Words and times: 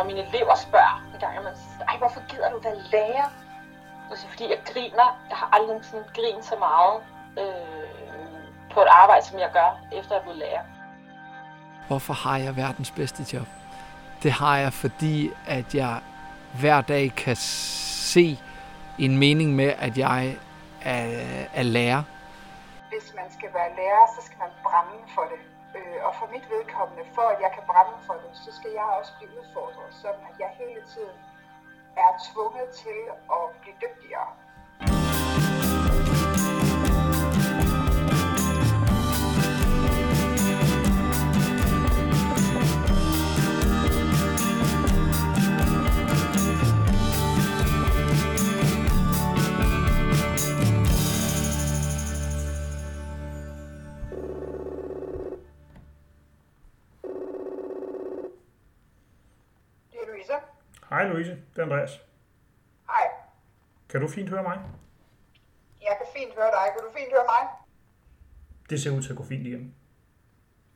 når 0.00 0.06
mine 0.06 0.28
elever 0.28 0.54
spørger 0.56 0.96
en 1.14 1.20
gang, 1.20 1.44
man 1.44 1.56
siger, 1.56 1.86
ej, 1.88 1.96
hvorfor 1.98 2.20
gider 2.30 2.50
du 2.50 2.58
være 2.58 2.76
lærer? 2.92 3.28
Så 4.14 4.28
fordi 4.28 4.44
jeg 4.50 4.58
griner. 4.64 5.08
Jeg 5.30 5.36
har 5.36 5.48
aldrig 5.52 5.84
sådan 5.84 6.04
grinet 6.14 6.44
så 6.44 6.56
meget 6.56 6.96
øh, 7.38 8.72
på 8.72 8.80
et 8.80 8.86
arbejde, 8.90 9.24
som 9.26 9.38
jeg 9.38 9.50
gør, 9.52 9.98
efter 9.98 10.14
jeg 10.14 10.22
blev 10.22 10.36
lærer. 10.36 10.62
Hvorfor 11.88 12.14
har 12.14 12.36
jeg 12.36 12.56
verdens 12.56 12.90
bedste 12.90 13.36
job? 13.36 13.46
Det 14.22 14.32
har 14.32 14.56
jeg, 14.56 14.72
fordi 14.72 15.30
at 15.46 15.74
jeg 15.74 16.00
hver 16.60 16.80
dag 16.80 17.12
kan 17.16 17.36
se 17.36 18.38
en 18.98 19.18
mening 19.18 19.54
med, 19.54 19.72
at 19.78 19.98
jeg 19.98 20.36
er, 20.82 21.44
er 21.54 21.62
lærer. 21.62 22.02
Hvis 22.88 23.14
man 23.16 23.32
skal 23.32 23.48
være 23.54 23.70
lærer, 23.76 24.06
så 24.16 24.26
skal 24.26 24.38
man 24.38 24.48
brænde 24.62 25.04
for 25.14 25.22
det. 25.22 25.49
Øh, 25.76 25.98
og 26.06 26.12
for 26.18 26.26
mit 26.34 26.46
vedkommende, 26.50 27.04
for 27.14 27.26
at 27.32 27.38
jeg 27.44 27.50
kan 27.56 27.64
brænde 27.70 27.96
for 28.06 28.14
det, 28.22 28.30
så 28.44 28.50
skal 28.58 28.70
jeg 28.70 28.86
også 28.98 29.12
blive 29.18 29.30
udfordret, 29.40 29.90
så 30.02 30.08
at 30.08 30.34
jeg 30.42 30.50
hele 30.62 30.82
tiden 30.92 31.16
er 31.96 32.10
tvunget 32.28 32.68
til 32.82 33.00
at 33.36 33.42
blive 33.60 33.76
dygtigere. 33.84 34.30
Louise, 61.20 61.42
det 61.54 61.58
er 61.58 61.62
Andreas. 61.62 61.92
Hej. 62.86 63.06
Kan 63.90 64.00
du 64.00 64.08
fint 64.08 64.28
høre 64.28 64.42
mig? 64.42 64.58
Jeg 65.82 65.94
kan 65.98 66.06
fint 66.16 66.34
høre 66.34 66.50
dig. 66.58 66.66
Kan 66.74 66.82
du 66.86 66.90
fint 66.98 67.10
høre 67.16 67.28
mig? 67.34 67.42
Det 68.70 68.82
ser 68.82 68.90
ud 68.96 69.02
til 69.02 69.10
at 69.10 69.16
gå 69.16 69.24
fint 69.24 69.46
igen. 69.46 69.74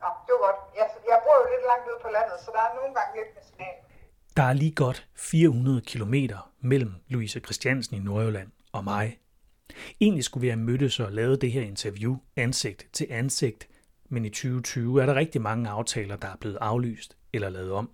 Nå, 0.01 0.09
det 0.27 0.33
var 0.35 0.43
godt. 0.47 0.59
Jeg, 0.79 0.87
jeg 1.11 1.19
bor 1.25 1.35
jo 1.41 1.47
lidt 1.53 1.65
langt 1.71 1.85
ude 1.91 2.01
på 2.03 2.09
landet, 2.17 2.37
så 2.45 2.51
der 2.55 2.63
er 2.69 2.75
nogle 2.79 2.95
gange 2.99 3.13
lidt 3.19 3.31
med 3.35 3.43
signal. 3.49 3.77
Der 4.37 4.43
er 4.43 4.53
lige 4.53 4.75
godt 4.75 5.09
400 5.17 5.81
kilometer 5.81 6.53
mellem 6.61 6.95
Louise 7.09 7.41
Christiansen 7.41 7.97
i 7.97 8.01
Nordjylland 8.01 8.51
og 8.73 8.85
mig. 8.85 9.19
Egentlig 10.01 10.25
skulle 10.25 10.43
vi 10.43 10.49
have 10.49 10.61
mødtes 10.61 11.01
og 11.01 11.13
lavet 11.13 11.41
det 11.41 11.53
her 11.53 11.63
interview 11.63 12.17
ansigt 12.37 12.87
til 12.93 13.07
ansigt, 13.11 13.69
men 14.09 14.25
i 14.25 14.29
2020 14.29 15.03
er 15.03 15.07
der 15.07 15.15
rigtig 15.15 15.41
mange 15.43 15.71
aftaler, 15.71 16.17
der 16.17 16.29
er 16.29 16.37
blevet 16.37 16.59
aflyst 16.61 17.17
eller 17.33 17.49
lavet 17.49 17.73
om. 17.73 17.91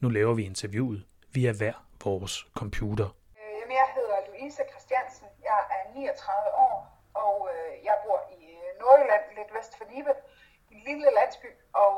Nu 0.00 0.08
laver 0.08 0.34
vi 0.34 0.44
interviewet 0.44 1.04
via 1.36 1.52
hver 1.60 1.76
vores 2.04 2.34
computer. 2.60 3.08
Øh, 3.40 3.62
jeg 3.80 3.88
hedder 3.96 4.18
Louise 4.28 4.62
Christiansen. 4.72 5.28
Jeg 5.50 5.60
er 5.76 5.82
39 5.94 6.48
år, 6.68 6.78
og 7.24 7.36
øh, 7.52 7.72
jeg 7.88 7.96
bor 8.04 8.20
i 8.38 8.42
øh, 8.62 8.70
Nordjylland, 8.80 9.24
lidt 9.38 9.50
vest 9.56 9.72
for 9.78 9.86
Nibe, 9.92 10.14
en 10.74 10.80
lille 10.88 11.08
landsby, 11.18 11.50
og 11.84 11.96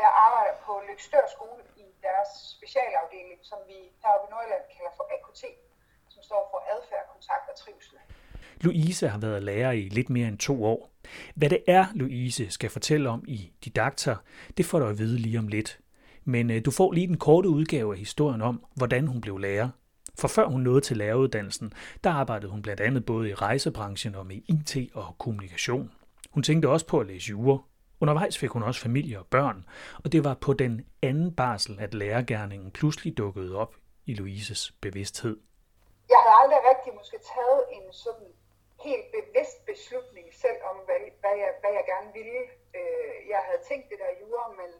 jeg 0.00 0.08
arbejder 0.26 0.54
på 0.66 0.72
Lykstør 0.88 1.24
skole 1.36 1.62
i 1.84 1.86
deres 2.06 2.30
specialafdeling, 2.56 3.40
som 3.50 3.58
vi 3.70 3.78
heroppe 4.02 4.24
i 4.26 4.30
Nordjylland 4.32 4.64
kalder 4.74 4.92
for 4.98 5.04
AKT, 5.14 5.42
som 6.12 6.20
står 6.28 6.42
for 6.52 6.60
adfærd, 6.74 7.04
kontakt 7.14 7.46
og 7.52 7.56
trivsel. 7.62 7.96
Louise 8.60 9.08
har 9.08 9.18
været 9.18 9.42
lærer 9.42 9.72
i 9.72 9.88
lidt 9.88 10.10
mere 10.10 10.28
end 10.28 10.38
to 10.38 10.64
år. 10.64 10.90
Hvad 11.34 11.50
det 11.50 11.62
er, 11.66 11.86
Louise 11.94 12.50
skal 12.50 12.70
fortælle 12.70 13.08
om 13.08 13.24
i 13.28 13.52
Didakter, 13.64 14.16
det 14.56 14.66
får 14.66 14.78
du 14.78 14.86
at 14.86 14.98
vide 14.98 15.18
lige 15.18 15.38
om 15.38 15.48
lidt. 15.48 15.78
Men 16.28 16.50
øh, 16.50 16.64
du 16.64 16.70
får 16.70 16.92
lige 16.92 17.06
den 17.06 17.18
korte 17.18 17.48
udgave 17.48 17.92
af 17.92 17.98
historien 17.98 18.42
om, 18.42 18.64
hvordan 18.74 19.06
hun 19.06 19.20
blev 19.20 19.38
lærer. 19.38 19.68
For 20.18 20.28
før 20.28 20.46
hun 20.46 20.60
nåede 20.60 20.80
til 20.80 20.96
læreruddannelsen, 20.96 21.72
der 22.04 22.10
arbejdede 22.10 22.50
hun 22.50 22.62
blandt 22.62 22.80
andet 22.80 23.06
både 23.06 23.28
i 23.30 23.34
rejsebranchen 23.34 24.14
og 24.14 24.26
med 24.26 24.36
IT 24.36 24.90
og 24.94 25.14
kommunikation. 25.18 25.92
Hun 26.30 26.42
tænkte 26.42 26.68
også 26.68 26.86
på 26.86 27.00
at 27.00 27.06
læse 27.06 27.30
jure. 27.30 27.58
Undervejs 28.00 28.38
fik 28.38 28.50
hun 28.50 28.62
også 28.62 28.80
familie 28.80 29.18
og 29.18 29.26
børn, 29.26 29.64
og 30.04 30.12
det 30.12 30.24
var 30.24 30.34
på 30.34 30.52
den 30.52 30.86
anden 31.02 31.34
barsel, 31.34 31.74
at 31.80 31.94
lærergærningen 31.94 32.70
pludselig 32.70 33.18
dukkede 33.18 33.56
op 33.56 33.74
i 34.06 34.14
Louises 34.14 34.72
bevidsthed. 34.80 35.36
Jeg 36.12 36.20
havde 36.24 36.36
aldrig 36.42 36.60
rigtig 36.70 36.90
måske 37.00 37.18
taget 37.34 37.60
en 37.76 37.86
sådan 38.04 38.30
helt 38.88 39.08
bevidst 39.16 39.58
beslutning 39.70 40.26
selv 40.44 40.60
om, 40.70 40.76
hvad, 40.86 41.00
hvad, 41.22 41.34
jeg, 41.42 41.50
hvad 41.60 41.72
jeg 41.78 41.84
gerne 41.92 42.10
ville. 42.18 42.40
Øh, 42.78 43.16
jeg 43.32 43.40
havde 43.48 43.62
tænkt 43.70 43.86
det 43.90 43.98
der 44.02 44.12
jure, 44.20 44.46
men 44.60 44.70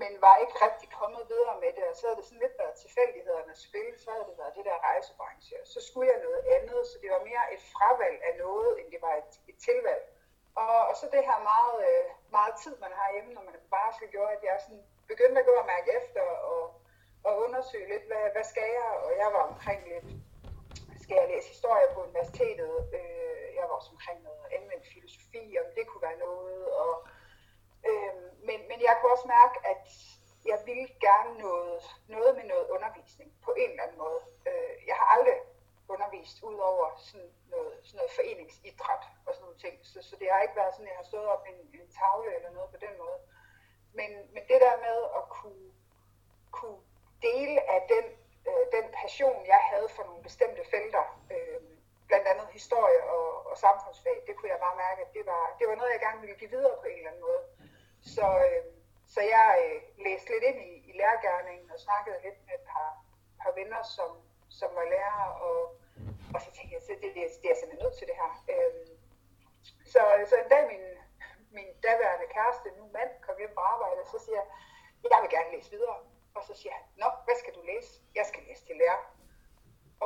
men 0.00 0.12
var 0.26 0.36
ikke 0.42 0.56
rigtig 0.66 0.88
kommet 1.00 1.22
videre 1.32 1.56
med 1.64 1.72
det, 1.76 1.84
og 1.90 1.96
så 1.96 2.02
havde 2.06 2.18
det 2.20 2.28
sådan 2.28 2.44
lidt 2.44 2.56
været 2.62 2.80
tilfældighedernes 2.82 3.60
spil, 3.68 3.92
så 4.02 4.08
havde 4.14 4.28
det 4.30 4.36
været 4.42 4.56
det 4.58 4.64
der 4.68 4.84
rejsebranche, 4.88 5.56
så 5.72 5.78
skulle 5.86 6.08
jeg 6.12 6.26
noget 6.26 6.42
andet, 6.56 6.80
så 6.90 6.96
det 7.02 7.10
var 7.14 7.28
mere 7.30 7.44
et 7.54 7.62
fravalg 7.72 8.18
af 8.28 8.34
noget, 8.44 8.70
end 8.78 8.88
det 8.94 9.00
var 9.06 9.14
et, 9.22 9.32
et 9.50 9.58
tilvalg. 9.68 10.04
Og, 10.62 10.76
og 10.88 10.94
så 11.00 11.04
det 11.14 11.22
her 11.28 11.38
meget, 11.52 11.76
øh, 11.88 12.04
meget 12.38 12.54
tid, 12.62 12.74
man 12.84 12.92
har 12.98 13.08
hjemme, 13.14 13.32
når 13.34 13.44
man 13.46 13.54
er 13.54 13.64
på 13.66 13.70
barsel, 13.76 14.12
gjorde, 14.14 14.36
at 14.36 14.42
jeg 14.48 14.56
sådan 14.64 14.84
begyndte 15.12 15.40
at 15.40 15.48
gå 15.50 15.54
og 15.62 15.70
mærke 15.74 15.90
efter, 16.00 16.22
og, 16.52 16.62
og 17.26 17.32
undersøge 17.44 17.90
lidt, 17.92 18.06
hvad, 18.10 18.24
hvad 18.34 18.46
skal 18.52 18.68
jeg, 18.78 18.90
og 19.04 19.10
jeg 19.22 19.28
var 19.36 19.42
omkring 19.52 19.80
lidt, 19.92 20.08
skal 21.04 21.16
jeg 21.20 21.28
læse 21.32 21.48
historie 21.54 21.86
på 21.94 21.98
universitetet, 22.06 22.74
øh, 22.98 23.46
jeg 23.58 23.64
var 23.68 23.74
også 23.80 23.92
omkring 23.96 24.18
noget 24.28 24.44
anvendt 24.56 24.86
filosofi, 24.94 25.44
om 25.62 25.68
det 25.76 25.84
kunne 25.86 26.06
være 26.08 26.24
noget, 26.26 26.62
og 26.82 26.92
Øh, 27.90 28.31
men, 28.48 28.58
men 28.70 28.78
jeg 28.86 28.94
kunne 28.98 29.12
også 29.12 29.28
mærke, 29.38 29.56
at 29.72 29.84
jeg 30.50 30.58
ville 30.66 30.88
gerne 31.06 31.38
noget, 31.38 31.82
noget 32.08 32.36
med 32.36 32.44
noget 32.44 32.66
undervisning 32.68 33.30
på 33.44 33.50
en 33.62 33.70
eller 33.70 33.82
anden 33.82 33.98
måde. 33.98 34.20
Øh, 34.48 34.86
jeg 34.86 34.96
har 35.00 35.06
aldrig 35.16 35.38
undervist 35.88 36.42
ud 36.42 36.58
over 36.70 36.86
sådan 37.08 37.30
noget, 37.50 37.72
sådan 37.86 37.96
noget 37.98 38.12
foreningsidræt 38.18 39.04
og 39.26 39.30
sådan 39.34 39.44
nogle 39.44 39.58
ting. 39.64 39.74
Så, 39.90 39.98
så 40.08 40.16
det 40.20 40.28
har 40.30 40.40
ikke 40.42 40.60
været 40.60 40.74
sådan, 40.74 40.86
at 40.86 40.92
jeg 40.92 41.00
har 41.02 41.10
stået 41.12 41.28
op 41.34 41.44
en, 41.50 41.58
en 41.80 41.88
tavle 41.98 42.30
eller 42.36 42.50
noget 42.50 42.70
på 42.70 42.78
den 42.86 42.94
måde. 43.02 43.18
Men, 43.98 44.10
men 44.34 44.42
det 44.50 44.58
der 44.66 44.76
med 44.86 44.98
at 45.18 45.24
kunne, 45.36 45.68
kunne 46.58 46.80
dele 47.22 47.70
af 47.74 47.80
den, 47.94 48.04
øh, 48.48 48.64
den 48.76 48.86
passion, 49.00 49.46
jeg 49.46 49.60
havde 49.70 49.88
for 49.96 50.02
nogle 50.08 50.22
bestemte 50.22 50.62
felter, 50.72 51.04
øh, 51.34 51.60
blandt 52.08 52.26
andet 52.32 52.48
historie 52.58 53.00
og, 53.14 53.26
og 53.50 53.58
samfundsfag, 53.58 54.16
det 54.26 54.36
kunne 54.36 54.52
jeg 54.54 54.60
bare 54.66 54.76
mærke, 54.76 55.00
at 55.06 55.12
det 55.16 55.24
var, 55.26 55.42
det 55.58 55.68
var 55.68 55.74
noget, 55.74 55.92
jeg 55.92 56.00
gerne 56.06 56.20
ville 56.20 56.36
give 56.40 56.50
videre 56.50 56.76
på 56.80 56.86
en 56.86 56.98
eller 56.98 57.10
anden 57.10 57.26
måde. 57.28 57.42
Så, 58.02 58.26
øh, 58.46 58.62
så 59.14 59.20
jeg 59.20 59.48
øh, 59.64 60.04
læste 60.04 60.30
lidt 60.32 60.44
ind 60.44 60.60
i, 60.70 60.72
i 60.90 60.92
lærergærningen 60.98 61.70
og 61.70 61.78
snakkede 61.86 62.22
lidt 62.24 62.38
med 62.46 62.54
et 62.54 62.66
par, 62.72 62.90
par 63.42 63.52
venner, 63.58 63.82
som, 63.82 64.10
som 64.58 64.70
var 64.74 64.84
lærere, 64.94 65.28
og, 65.46 65.58
og 66.34 66.40
så 66.44 66.50
tænkte 66.52 66.74
jeg, 66.74 66.82
at 66.82 67.02
det, 67.02 67.14
det, 67.16 67.28
det 67.42 67.48
er 67.50 67.58
simpelthen 67.58 67.84
nødt 67.84 67.98
til 67.98 68.06
det 68.10 68.16
her. 68.22 68.30
Øh, 68.54 68.86
så, 69.92 70.00
så 70.30 70.34
en 70.36 70.48
dag 70.54 70.62
min, 70.72 70.84
min 71.56 71.68
daværende 71.86 72.26
kæreste, 72.36 72.68
nu 72.78 72.84
mand, 72.96 73.10
kom 73.26 73.36
hjem 73.38 73.54
fra 73.54 73.64
arbejde, 73.74 74.00
og 74.04 74.08
så 74.14 74.18
siger 74.24 74.38
jeg, 74.40 74.46
jeg 75.12 75.20
vil 75.22 75.30
gerne 75.36 75.52
læse 75.56 75.70
videre. 75.76 75.98
Og 76.36 76.42
så 76.48 76.54
siger 76.60 76.72
han, 76.78 76.84
nå, 77.02 77.08
hvad 77.26 77.36
skal 77.38 77.54
du 77.54 77.62
læse? 77.72 77.90
Jeg 78.18 78.26
skal 78.26 78.42
læse 78.48 78.64
til 78.66 78.76
lærer. 78.76 79.00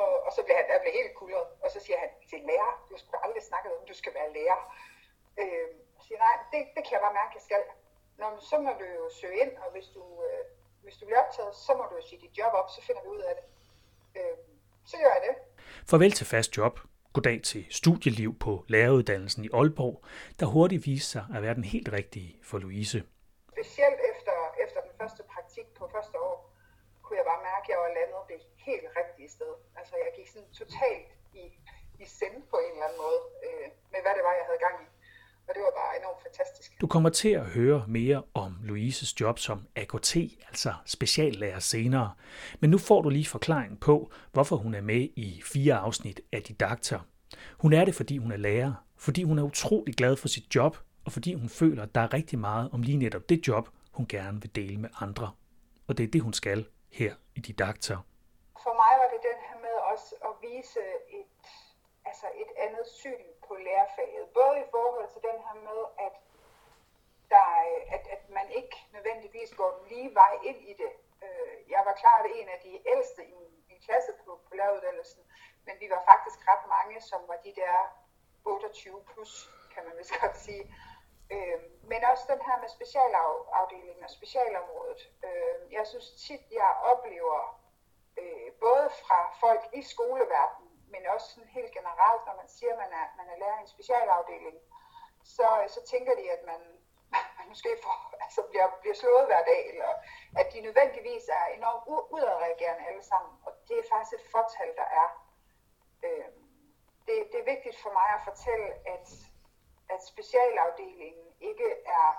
Og, 0.01 0.11
og 0.25 0.31
så 0.35 0.43
bliver 0.43 0.57
han 0.59 0.69
jeg 0.69 0.81
blev 0.81 0.93
helt 0.93 1.13
kuldret, 1.15 1.47
og 1.63 1.69
så 1.71 1.79
siger 1.85 1.99
han, 2.03 2.09
til 2.29 2.39
lærer? 2.49 2.71
Du 2.89 2.97
skulle 2.97 3.23
aldrig 3.25 3.43
snakket 3.43 3.71
om, 3.77 3.85
du 3.91 3.93
skal 4.01 4.13
være 4.13 4.33
lærer. 4.33 4.59
Øh, 5.41 5.67
og 5.97 6.01
siger, 6.05 6.19
nej, 6.25 6.35
det, 6.51 6.61
det 6.75 6.81
kan 6.83 6.93
jeg 6.93 7.01
bare 7.05 7.19
mærke, 7.21 7.33
jeg 7.35 7.45
skal. 7.47 7.63
Nå, 8.19 8.25
men 8.29 8.41
så 8.41 8.55
må 8.65 8.71
du 8.79 8.85
jo 8.99 9.09
søge 9.19 9.37
ind, 9.43 9.51
og 9.63 9.71
hvis 9.71 9.87
du, 9.95 10.03
øh, 10.27 10.43
hvis 10.83 10.95
du 10.97 11.05
bliver 11.05 11.21
optaget, 11.25 11.55
så 11.55 11.71
må 11.77 11.83
du 11.89 11.95
jo 11.99 12.03
sige 12.07 12.21
dit 12.21 12.37
job 12.37 12.53
op, 12.53 12.69
så 12.75 12.81
finder 12.87 13.01
vi 13.03 13.07
ud 13.07 13.21
af 13.29 13.33
det. 13.37 13.45
Øh, 14.19 14.37
så 14.85 14.97
gør 14.97 15.11
jeg 15.17 15.23
det. 15.27 15.35
Farvel 15.89 16.11
til 16.11 16.25
fast 16.25 16.57
job. 16.57 16.79
Goddag 17.13 17.39
til 17.43 17.65
studieliv 17.81 18.39
på 18.45 18.51
læreruddannelsen 18.67 19.45
i 19.45 19.49
Aalborg, 19.53 19.95
der 20.39 20.45
hurtigt 20.45 20.85
viste 20.85 21.09
sig 21.11 21.25
at 21.35 21.41
være 21.45 21.55
den 21.59 21.63
helt 21.73 21.89
rigtige 21.99 22.39
for 22.49 22.57
Louise. 22.57 22.99
Specielt 23.55 23.99
efter, 24.11 24.35
efter 24.65 24.79
den 24.87 24.93
første 24.99 25.21
praktik 25.33 25.67
på 25.79 25.83
første 25.95 26.17
år, 26.29 26.37
kunne 27.03 27.17
jeg 27.17 27.25
bare 27.31 27.41
mærke, 27.51 27.65
at 27.67 27.69
jeg 27.73 27.79
var 27.85 27.91
landet 27.99 28.21
det 28.31 28.39
helt 28.67 28.87
rigtige 28.99 29.29
sted. 29.29 29.51
Altså 29.79 29.93
jeg 30.03 30.11
gik 30.17 30.27
sådan 30.33 30.51
totalt 30.61 31.09
i, 31.41 31.43
i 32.03 32.05
send 32.05 32.37
på 32.51 32.57
en 32.65 32.71
eller 32.71 32.85
anden 32.87 33.01
måde, 33.05 33.21
øh, 33.47 33.67
med 33.93 33.99
hvad 34.05 34.13
det 34.17 34.23
var, 34.27 34.33
jeg 34.39 34.45
havde 34.49 34.61
gang 34.67 34.75
i 34.85 34.87
og 35.47 35.51
det 35.55 35.61
var 35.67 35.73
bare 35.81 35.93
enormt 35.99 36.21
fantastisk. 36.27 36.66
Du 36.81 36.87
kommer 36.87 37.09
til 37.09 37.29
at 37.29 37.45
høre 37.45 37.85
mere 37.87 38.23
om 38.33 38.57
Louises 38.63 39.21
job 39.21 39.39
som 39.39 39.67
AKT, 39.75 40.15
altså 40.47 40.73
speciallærer 40.85 41.59
senere. 41.59 42.11
Men 42.59 42.69
nu 42.69 42.77
får 42.77 43.01
du 43.01 43.09
lige 43.09 43.25
forklaring 43.25 43.79
på, 43.79 44.11
hvorfor 44.31 44.55
hun 44.55 44.73
er 44.73 44.81
med 44.81 45.09
i 45.15 45.41
fire 45.45 45.75
afsnit 45.75 46.21
af 46.31 46.41
Didakter. 46.43 46.99
Hun 47.57 47.73
er 47.73 47.85
det, 47.85 47.95
fordi 47.95 48.17
hun 48.17 48.31
er 48.31 48.37
lærer, 48.37 48.73
fordi 48.97 49.23
hun 49.23 49.39
er 49.39 49.43
utrolig 49.43 49.95
glad 49.95 50.15
for 50.15 50.27
sit 50.27 50.55
job, 50.55 50.77
og 51.05 51.11
fordi 51.11 51.33
hun 51.33 51.49
føler, 51.49 51.83
at 51.83 51.95
der 51.95 52.01
er 52.01 52.13
rigtig 52.13 52.39
meget 52.39 52.69
om 52.73 52.81
lige 52.81 52.97
netop 52.97 53.29
det 53.29 53.47
job, 53.47 53.69
hun 53.91 54.05
gerne 54.07 54.41
vil 54.41 54.55
dele 54.55 54.77
med 54.77 54.89
andre. 55.01 55.31
Og 55.87 55.97
det 55.97 56.03
er 56.03 56.11
det, 56.11 56.21
hun 56.21 56.33
skal 56.33 56.67
her 56.91 57.13
i 57.35 57.39
Didakter. 57.39 57.97
For 58.63 58.73
mig 58.83 58.93
var 59.01 59.07
det 59.13 59.21
den 59.29 59.39
her 59.47 59.57
med 59.65 59.75
også 59.91 60.15
at 60.29 60.33
vise 60.47 60.83
et, 61.19 61.43
altså 62.09 62.27
et 62.43 62.51
andet 62.65 62.85
syn 63.01 63.23
på 63.47 63.53
lærerfaget. 63.65 64.25
Både 64.39 64.55
i 64.65 64.67
forhold 64.75 65.07
til 65.13 65.21
den 65.29 65.37
her 65.45 65.55
med, 65.69 65.81
at, 66.05 66.15
der, 67.33 67.47
øh, 67.69 67.81
at, 67.95 68.03
at 68.15 68.29
man 68.29 68.47
ikke 68.59 68.75
nødvendigvis 68.93 69.51
går 69.59 69.71
den 69.77 69.87
lige 69.87 70.15
vej 70.15 70.33
ind 70.43 70.61
i 70.71 70.73
det. 70.81 70.91
Øh, 71.23 71.71
jeg 71.73 71.81
var 71.87 71.93
klart 72.01 72.25
en 72.39 72.49
af 72.49 72.59
de 72.63 72.73
ældste 72.93 73.21
i 73.25 73.35
min 73.69 73.81
klasse 73.85 74.11
på, 74.25 74.39
på 74.47 74.55
læreruddannelsen, 74.55 75.21
men 75.65 75.75
vi 75.79 75.87
var 75.89 76.01
faktisk 76.11 76.39
ret 76.49 76.65
mange, 76.75 77.01
som 77.01 77.21
var 77.27 77.37
de 77.47 77.53
der 77.55 77.77
28 78.45 79.03
plus, 79.11 79.49
kan 79.73 79.85
man 79.85 79.97
vist 79.97 80.13
godt 80.21 80.37
sige. 80.37 80.63
Øh, 81.31 81.59
men 81.91 82.01
også 82.11 82.25
den 82.33 82.41
her 82.47 82.57
med 82.63 82.69
specialafdelingen 82.77 84.03
og 84.03 84.09
specialområdet. 84.09 85.01
Øh, 85.27 85.73
jeg 85.77 85.87
synes 85.87 86.07
tit, 86.25 86.43
jeg 86.51 86.71
oplever 86.91 87.39
øh, 88.21 88.49
både 88.65 88.87
fra 89.01 89.19
folk 89.43 89.63
i 89.73 89.81
skoleverdenen, 89.81 90.71
men 90.93 91.01
også 91.13 91.27
sådan 91.33 91.49
helt 91.57 91.71
generelt, 91.77 92.23
når 92.27 92.35
man 92.41 92.49
siger, 92.55 92.71
at 92.73 92.81
man 92.83 92.91
er, 93.01 93.05
man 93.19 93.27
er 93.33 93.37
lærer 93.41 93.57
i 93.57 93.61
en 93.61 93.75
specialafdeling, 93.75 94.57
så, 95.35 95.47
øh, 95.63 95.69
så 95.69 95.79
tænker 95.91 96.13
de, 96.15 96.31
at 96.31 96.43
man, 96.51 96.61
man 97.37 97.47
måske 97.49 97.69
får, 97.83 97.97
altså 98.25 98.41
bliver, 98.49 98.67
bliver 98.81 98.95
slået 98.95 99.25
hver 99.25 99.43
dag, 99.51 99.61
eller 99.71 99.91
at 100.39 100.47
de 100.53 100.61
nødvendigvis 100.61 101.25
er 101.39 101.45
enormt 101.57 101.83
udadreagerende 102.15 102.87
alle 102.89 103.03
sammen. 103.03 103.33
Og 103.45 103.51
det 103.67 103.75
er 103.79 103.89
faktisk 103.93 104.13
et 104.19 104.31
fortal, 104.35 104.69
der 104.81 104.87
er. 105.01 105.07
Øh, 106.05 106.27
det, 107.07 107.15
det 107.31 107.39
er 107.39 107.51
vigtigt 107.53 107.77
for 107.83 107.91
mig 107.99 108.09
at 108.17 108.21
fortælle, 108.29 108.67
at, 108.93 109.07
at 109.93 109.99
specialafdelingen 110.13 111.27
ikke 111.39 111.69
er 111.85 112.09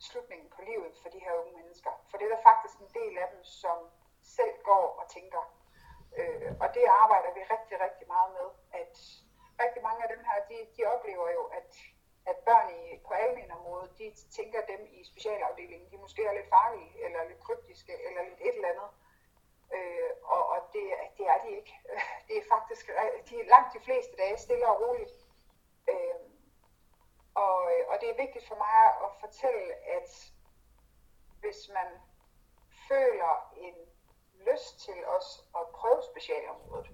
slutningen 0.00 0.48
på 0.56 0.60
livet 0.62 0.92
for 1.02 1.08
de 1.08 1.18
her 1.18 1.34
unge 1.40 1.54
mennesker. 1.60 1.92
For 2.08 2.16
det 2.18 2.24
er 2.26 2.34
der 2.36 2.48
faktisk 2.50 2.76
en 2.78 2.90
del 3.00 3.18
af 3.18 3.28
dem, 3.34 3.44
som 3.44 3.78
selv 4.22 4.54
går 4.64 4.86
og 5.00 5.10
tænker. 5.16 5.42
Øh, 6.18 6.50
og 6.62 6.68
det 6.74 6.84
arbejder 7.02 7.30
vi 7.34 7.40
rigtig, 7.54 7.76
rigtig 7.86 8.06
meget 8.14 8.30
med. 8.38 8.48
At 8.80 8.94
rigtig 9.64 9.82
mange 9.82 10.02
af 10.04 10.08
dem 10.14 10.22
her, 10.28 10.38
de, 10.50 10.56
de 10.76 10.82
oplever 10.94 11.28
jo, 11.30 11.44
at, 11.58 11.70
at 12.26 12.36
børn 12.36 12.68
i, 12.74 12.98
på 13.06 13.12
almenområdet, 13.14 13.98
de 13.98 14.14
tænker 14.38 14.60
dem 14.66 14.86
i 14.90 15.04
specialafdelingen, 15.04 15.90
de 15.90 15.96
måske 15.98 16.24
er 16.24 16.32
lidt 16.32 16.48
farlige, 16.48 17.04
eller 17.04 17.24
lidt 17.24 17.40
kryptiske, 17.40 17.92
eller 18.06 18.22
lidt 18.22 18.40
et 18.40 18.54
eller 18.54 18.68
andet. 18.68 18.90
Øh, 19.74 20.10
og 20.22 20.42
og 20.48 20.60
det, 20.72 20.84
det 21.18 21.26
er 21.26 21.38
de 21.44 21.50
ikke. 21.56 21.74
Det 22.28 22.36
er 22.38 22.48
faktisk 22.48 22.90
de, 23.30 23.46
langt 23.46 23.74
de 23.74 23.84
fleste 23.84 24.16
dage 24.16 24.38
stille 24.38 24.68
og 24.68 24.80
roligt. 24.80 25.12
Øh, 25.88 26.20
og, 27.34 27.58
og 27.88 27.96
det 28.00 28.10
er 28.10 28.22
vigtigt 28.24 28.48
for 28.48 28.54
mig 28.54 28.78
at 29.04 29.10
fortælle, 29.20 29.74
at 29.96 30.32
hvis 31.40 31.70
man 31.74 31.88
føler 32.88 33.52
en 33.56 33.74
lyst 34.50 34.80
til 34.80 35.06
os 35.06 35.28
at 35.56 35.64
prøve 35.74 36.02
specialområdet, 36.10 36.88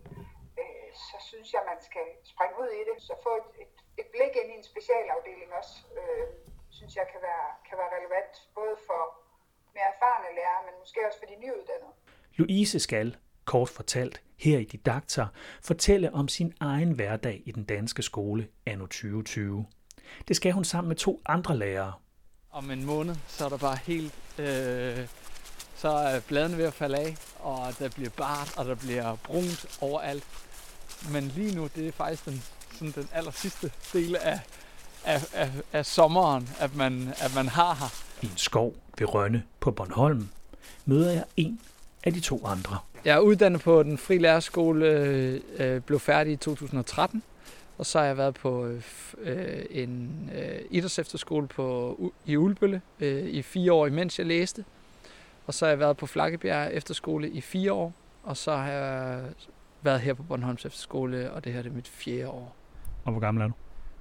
øh, 0.61 0.91
så 1.11 1.17
synes 1.29 1.49
jeg, 1.55 1.63
man 1.73 1.81
skal 1.89 2.07
springe 2.33 2.57
ud 2.63 2.71
i 2.81 2.83
det. 2.89 2.97
Så 3.09 3.13
få 3.27 3.33
et, 3.43 3.49
et, 3.65 3.75
et 4.01 4.09
blik 4.15 4.35
ind 4.41 4.49
i 4.53 4.57
en 4.61 4.67
specialafdeling 4.73 5.51
også, 5.61 5.75
øh, 6.01 6.25
synes 6.79 6.93
jeg 7.01 7.07
kan 7.13 7.21
være, 7.29 7.47
kan 7.69 7.77
være 7.81 7.91
relevant, 7.99 8.33
både 8.59 8.75
for 8.89 9.03
mere 9.75 9.89
erfarne 9.95 10.29
lærere, 10.39 10.63
men 10.67 10.75
måske 10.83 10.99
også 11.09 11.19
for 11.23 11.29
de 11.33 11.37
nyuddannede. 11.45 11.93
Louise 12.39 12.79
skal, 12.87 13.09
kort 13.45 13.71
fortalt, 13.79 14.17
her 14.39 14.59
i 14.59 14.65
Didakter, 14.65 15.27
fortælle 15.63 16.09
om 16.21 16.29
sin 16.29 16.55
egen 16.61 16.93
hverdag 16.93 17.43
i 17.47 17.51
den 17.53 17.65
danske 17.65 18.03
skole 18.03 18.49
anno 18.67 18.87
2020. 18.87 19.67
Det 20.29 20.37
skal 20.37 20.53
hun 20.53 20.65
sammen 20.65 20.89
med 20.89 20.97
to 20.97 21.23
andre 21.27 21.57
lærere. 21.57 21.93
Om 22.51 22.71
en 22.71 22.85
måned, 22.85 23.15
så 23.29 23.45
er 23.45 23.49
der 23.49 23.59
bare 23.59 23.77
helt 23.77 24.15
øh, 24.39 25.09
så 25.83 25.89
er 25.89 26.21
bladene 26.21 26.59
ved 26.59 26.65
at 26.65 26.75
falde 26.75 26.99
af, 26.99 27.17
og 27.39 27.75
der 27.79 27.89
bliver 27.89 28.11
bart, 28.11 28.55
og 28.57 28.65
der 28.65 28.75
bliver 28.75 29.17
brunt 29.17 29.79
overalt. 29.81 30.25
Men 31.13 31.33
lige 31.37 31.55
nu, 31.55 31.69
det 31.77 31.89
er 31.89 31.93
faktisk 31.93 32.25
den, 32.25 32.43
sådan 32.73 32.91
den 32.91 33.09
aller 33.13 33.31
sidste 33.31 33.73
del 33.93 34.17
af, 34.17 34.41
af, 35.05 35.23
af, 35.33 35.51
af 35.73 35.87
sommeren, 35.87 36.49
at 36.61 36.77
man, 36.77 37.15
at 37.21 37.35
man 37.35 37.49
har 37.49 37.75
her. 37.75 37.89
I 38.23 38.27
en 38.27 38.37
skov 38.37 38.75
ved 38.99 39.15
Rønne 39.15 39.43
på 39.61 39.71
Bornholm 39.71 40.29
møder 40.85 41.13
jeg 41.13 41.25
en 41.37 41.61
af 42.05 42.13
de 42.13 42.21
to 42.21 42.47
andre. 42.47 42.79
Jeg 43.05 43.15
er 43.15 43.21
uddannet 43.21 43.61
på 43.61 43.83
den 43.83 43.99
fri 43.99 44.19
lærerskole, 44.19 44.87
øh, 45.59 45.81
blev 45.81 46.01
færdig 46.01 46.33
i 46.33 46.37
2013, 46.37 47.23
og 47.79 47.87
så 47.87 47.99
har 47.99 48.07
jeg 48.07 48.17
været 48.17 48.35
på 48.35 48.67
øh, 49.19 49.65
en 49.71 50.31
øh, 50.35 50.61
idrætsefterskole 50.71 51.47
på, 51.47 51.97
i 52.27 52.37
Ulbølle 52.37 52.81
øh, 53.01 53.25
i 53.25 53.43
fire 53.43 53.73
år, 53.73 53.87
imens 53.87 54.19
jeg 54.19 54.27
læste. 54.27 54.65
Og 55.47 55.55
så 55.55 55.65
har 55.65 55.71
jeg 55.71 55.79
været 55.79 55.97
på 55.97 56.07
Flakkebjerg 56.07 56.73
Efterskole 56.73 57.31
i 57.31 57.41
fire 57.41 57.73
år, 57.73 57.93
og 58.23 58.37
så 58.37 58.57
har 58.57 58.71
jeg 58.71 59.25
været 59.83 60.01
her 60.01 60.15
på 60.15 60.23
Bornholms 60.23 60.65
Efterskole, 60.65 61.33
og 61.33 61.45
det 61.45 61.53
her 61.53 61.63
det 61.63 61.71
er 61.71 61.75
mit 61.75 61.89
fjerde 61.89 62.29
år. 62.29 62.57
Og 63.05 63.13
hvor 63.13 63.21
gammel 63.21 63.43
er 63.43 63.47
du? 63.49 63.55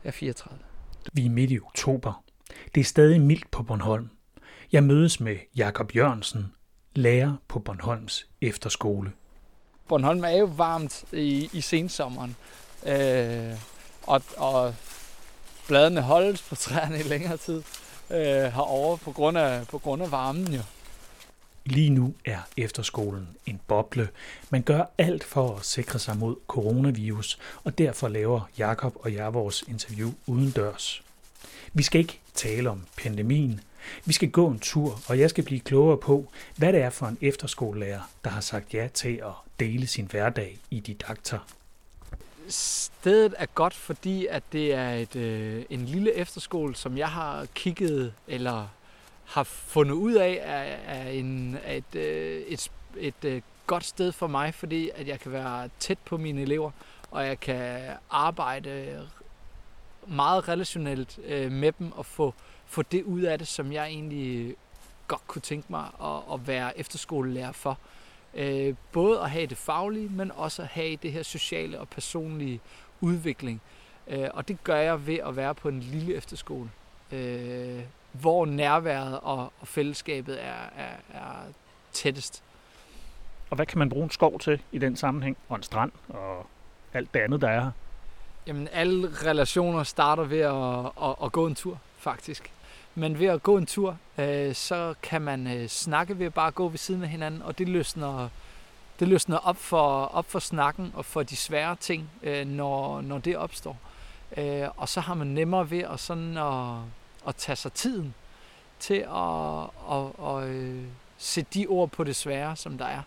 Jeg 0.03 0.09
er 0.09 0.11
34. 0.11 0.59
Vi 1.13 1.25
er 1.25 1.29
midt 1.29 1.51
i 1.51 1.59
oktober. 1.59 2.23
Det 2.75 2.81
er 2.81 2.85
stadig 2.85 3.21
mildt 3.21 3.51
på 3.51 3.63
Bornholm. 3.63 4.09
Jeg 4.71 4.83
mødes 4.83 5.19
med 5.19 5.37
Jakob 5.55 5.95
Jørgensen, 5.95 6.53
lærer 6.95 7.35
på 7.47 7.59
Bornholms 7.59 8.27
Efterskole. 8.41 9.11
Bornholm 9.87 10.23
er 10.23 10.37
jo 10.37 10.45
varmt 10.45 11.03
i, 11.13 11.49
i 11.53 11.61
sensommeren, 11.61 12.35
øh, 12.85 13.53
og, 14.03 14.21
og 14.37 14.75
bladene 15.67 16.01
holdes 16.01 16.41
på 16.41 16.55
træerne 16.55 16.99
i 16.99 17.03
længere 17.03 17.37
tid 17.37 17.63
øh, 18.09 18.17
herovre 18.53 18.97
på 18.97 19.11
grund, 19.11 19.37
af, 19.37 19.67
på 19.67 19.77
grund 19.77 20.03
af 20.03 20.11
varmen 20.11 20.53
jo. 20.53 20.61
Lige 21.65 21.89
nu 21.89 22.13
er 22.25 22.39
efterskolen 22.57 23.27
en 23.45 23.59
boble. 23.67 24.09
Man 24.49 24.61
gør 24.61 24.83
alt 24.97 25.23
for 25.23 25.55
at 25.55 25.65
sikre 25.65 25.99
sig 25.99 26.17
mod 26.17 26.35
coronavirus, 26.47 27.39
og 27.63 27.77
derfor 27.77 28.07
laver 28.07 28.49
Jakob 28.57 28.95
og 28.99 29.13
jeg 29.13 29.33
vores 29.33 29.63
interview 29.67 30.11
udendørs. 30.27 31.03
Vi 31.73 31.83
skal 31.83 31.99
ikke 32.01 32.19
tale 32.33 32.69
om 32.69 32.83
pandemien. 32.97 33.59
Vi 34.05 34.13
skal 34.13 34.31
gå 34.31 34.47
en 34.47 34.59
tur, 34.59 35.01
og 35.07 35.19
jeg 35.19 35.29
skal 35.29 35.43
blive 35.43 35.59
klogere 35.59 35.97
på, 35.97 36.31
hvad 36.57 36.73
det 36.73 36.81
er 36.81 36.89
for 36.89 37.05
en 37.05 37.17
efterskolelærer, 37.21 38.01
der 38.23 38.29
har 38.29 38.41
sagt 38.41 38.73
ja 38.73 38.87
til 38.93 39.15
at 39.23 39.33
dele 39.59 39.87
sin 39.87 40.05
hverdag 40.05 40.57
i 40.71 40.79
didakter. 40.79 41.39
Stedet 42.47 43.33
er 43.37 43.45
godt, 43.45 43.73
fordi 43.73 44.25
at 44.25 44.43
det 44.51 44.73
er 44.73 44.89
et, 44.89 45.15
øh, 45.15 45.63
en 45.69 45.85
lille 45.85 46.13
efterskole, 46.13 46.75
som 46.75 46.97
jeg 46.97 47.09
har 47.09 47.47
kigget 47.53 48.13
eller 48.27 48.67
har 49.31 49.43
fundet 49.43 49.93
ud 49.93 50.13
af, 50.13 50.39
er, 50.41 50.93
er, 50.93 51.09
en, 51.09 51.57
er 51.63 51.81
øh, 51.95 52.41
et, 52.41 52.71
et, 52.97 53.15
et, 53.23 53.25
et 53.25 53.43
godt 53.67 53.85
sted 53.85 54.11
for 54.11 54.27
mig, 54.27 54.53
fordi 54.53 54.89
at 54.95 55.07
jeg 55.07 55.19
kan 55.19 55.31
være 55.31 55.69
tæt 55.79 55.97
på 56.05 56.17
mine 56.17 56.41
elever, 56.41 56.71
og 57.11 57.25
jeg 57.25 57.39
kan 57.39 57.81
arbejde 58.09 59.07
meget 60.07 60.47
relationelt 60.47 61.19
øh, 61.25 61.51
med 61.51 61.71
dem 61.71 61.91
og 61.91 62.05
få, 62.05 62.33
få 62.65 62.81
det 62.81 63.03
ud 63.03 63.21
af 63.21 63.37
det, 63.37 63.47
som 63.47 63.71
jeg 63.71 63.87
egentlig 63.87 64.55
godt 65.07 65.27
kunne 65.27 65.41
tænke 65.41 65.67
mig 65.69 65.85
at, 66.03 66.33
at 66.33 66.47
være 66.47 66.79
efterskolelærer 66.79 67.51
for. 67.51 67.77
Øh, 68.33 68.75
både 68.91 69.19
at 69.19 69.29
have 69.29 69.47
det 69.47 69.57
faglige, 69.57 70.09
men 70.09 70.31
også 70.31 70.61
at 70.61 70.67
have 70.67 70.95
det 70.95 71.11
her 71.11 71.23
sociale 71.23 71.79
og 71.79 71.89
personlige 71.89 72.59
udvikling. 73.01 73.61
Øh, 74.07 74.27
og 74.33 74.47
det 74.47 74.63
gør 74.63 74.77
jeg 74.77 75.07
ved 75.07 75.17
at 75.17 75.35
være 75.35 75.55
på 75.55 75.69
en 75.69 75.79
lille 75.79 76.15
efterskole. 76.15 76.69
Øh, 77.11 77.81
hvor 78.11 78.45
nærværet 78.45 79.19
og, 79.19 79.53
og 79.59 79.67
fællesskabet 79.67 80.43
er, 80.43 80.69
er, 80.77 80.93
er 81.13 81.33
tættest. 81.91 82.43
Og 83.49 83.55
hvad 83.55 83.65
kan 83.65 83.79
man 83.79 83.89
bruge 83.89 84.03
en 84.03 84.09
skov 84.09 84.39
til 84.39 84.61
i 84.71 84.77
den 84.77 84.95
sammenhæng? 84.95 85.37
Og 85.49 85.55
en 85.55 85.63
strand 85.63 85.91
og 86.09 86.45
alt 86.93 87.13
det 87.13 87.19
andet, 87.19 87.41
der 87.41 87.47
er 87.47 87.61
her? 87.61 87.71
Jamen, 88.47 88.67
alle 88.71 89.09
relationer 89.25 89.83
starter 89.83 90.23
ved 90.23 90.39
at, 90.39 91.09
at, 91.09 91.15
at 91.25 91.31
gå 91.31 91.47
en 91.47 91.55
tur, 91.55 91.79
faktisk. 91.97 92.51
Men 92.95 93.19
ved 93.19 93.27
at 93.27 93.43
gå 93.43 93.57
en 93.57 93.65
tur, 93.65 93.97
øh, 94.17 94.55
så 94.55 94.93
kan 95.03 95.21
man 95.21 95.47
øh, 95.47 95.67
snakke 95.67 96.19
ved 96.19 96.25
at 96.25 96.33
bare 96.33 96.51
gå 96.51 96.67
ved 96.69 96.77
siden 96.77 97.03
af 97.03 97.09
hinanden, 97.09 97.41
og 97.41 97.57
det 97.57 97.69
løsner, 97.69 98.29
det 98.99 99.07
løsner 99.07 99.37
op, 99.37 99.57
for, 99.57 100.05
op 100.05 100.25
for 100.31 100.39
snakken 100.39 100.91
og 100.95 101.05
for 101.05 101.23
de 101.23 101.35
svære 101.35 101.75
ting, 101.75 102.09
øh, 102.23 102.47
når, 102.47 103.01
når 103.01 103.17
det 103.17 103.37
opstår. 103.37 103.77
Øh, 104.37 104.67
og 104.77 104.89
så 104.89 104.99
har 104.99 105.13
man 105.13 105.27
nemmere 105.27 105.71
ved 105.71 105.79
at, 105.79 105.99
sådan 105.99 106.37
at, 106.37 106.77
at 107.27 107.35
tage 107.35 107.55
sig 107.55 107.73
tiden 107.73 108.13
til 108.79 108.93
at, 108.93 109.63
at, 109.91 110.05
at, 110.21 110.43
at 110.43 110.49
øh, 110.49 110.83
sætte 111.17 111.49
de 111.53 111.67
ord 111.67 111.89
på 111.89 112.03
det 112.03 112.15
svære, 112.15 112.55
som 112.55 112.77
der 112.77 112.85
er. 112.85 113.01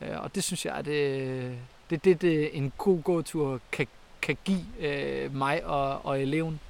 Øh, 0.00 0.22
og 0.22 0.34
det 0.34 0.44
synes 0.44 0.66
jeg, 0.66 0.74
at 0.74 0.84
det, 0.84 1.58
det, 1.90 2.04
det, 2.04 2.22
det 2.22 2.56
en 2.56 2.72
god 2.78 3.02
gåtur 3.02 3.60
kan, 3.72 3.86
kan 4.22 4.36
give 4.44 4.64
øh, 4.80 5.34
mig 5.34 5.64
og, 5.64 6.04
og 6.04 6.22
eleven. 6.22 6.60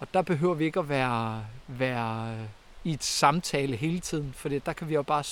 Og 0.00 0.14
der 0.14 0.22
behøver 0.22 0.54
vi 0.54 0.64
ikke 0.64 0.80
at 0.80 0.88
være, 0.88 1.44
være 1.66 2.36
i 2.84 2.92
et 2.92 3.04
samtale 3.04 3.76
hele 3.76 4.00
tiden, 4.00 4.32
for 4.36 4.48
der 4.48 4.72
kan 4.72 4.88
vi 4.88 4.94
jo 4.94 5.02
bare 5.02 5.24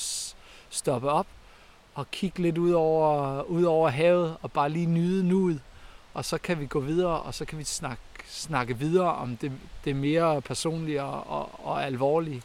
stoppe 0.71 1.11
op 1.11 1.27
og 1.95 2.11
kigge 2.11 2.43
lidt 2.43 2.59
ud 2.59 2.73
over, 2.73 3.43
ud 3.43 3.65
over 3.65 3.89
havet 3.89 4.37
og 4.43 4.53
bare 4.53 4.71
lige 4.71 4.87
nyde 4.87 5.29
nuet. 5.29 5.61
Og 6.15 6.25
så 6.25 6.39
kan 6.39 6.61
vi 6.61 6.67
gå 6.67 6.81
videre, 6.81 7.21
og 7.21 7.35
så 7.35 7.45
kan 7.45 7.59
vi 7.59 7.65
snakke 7.65 8.03
snakke 8.29 8.79
videre 8.79 9.15
om 9.15 9.37
det, 9.37 9.53
det 9.85 9.97
mere 9.97 10.43
personlige 10.43 11.03
og, 11.03 11.67
og, 11.67 11.85
alvorlige, 11.85 12.43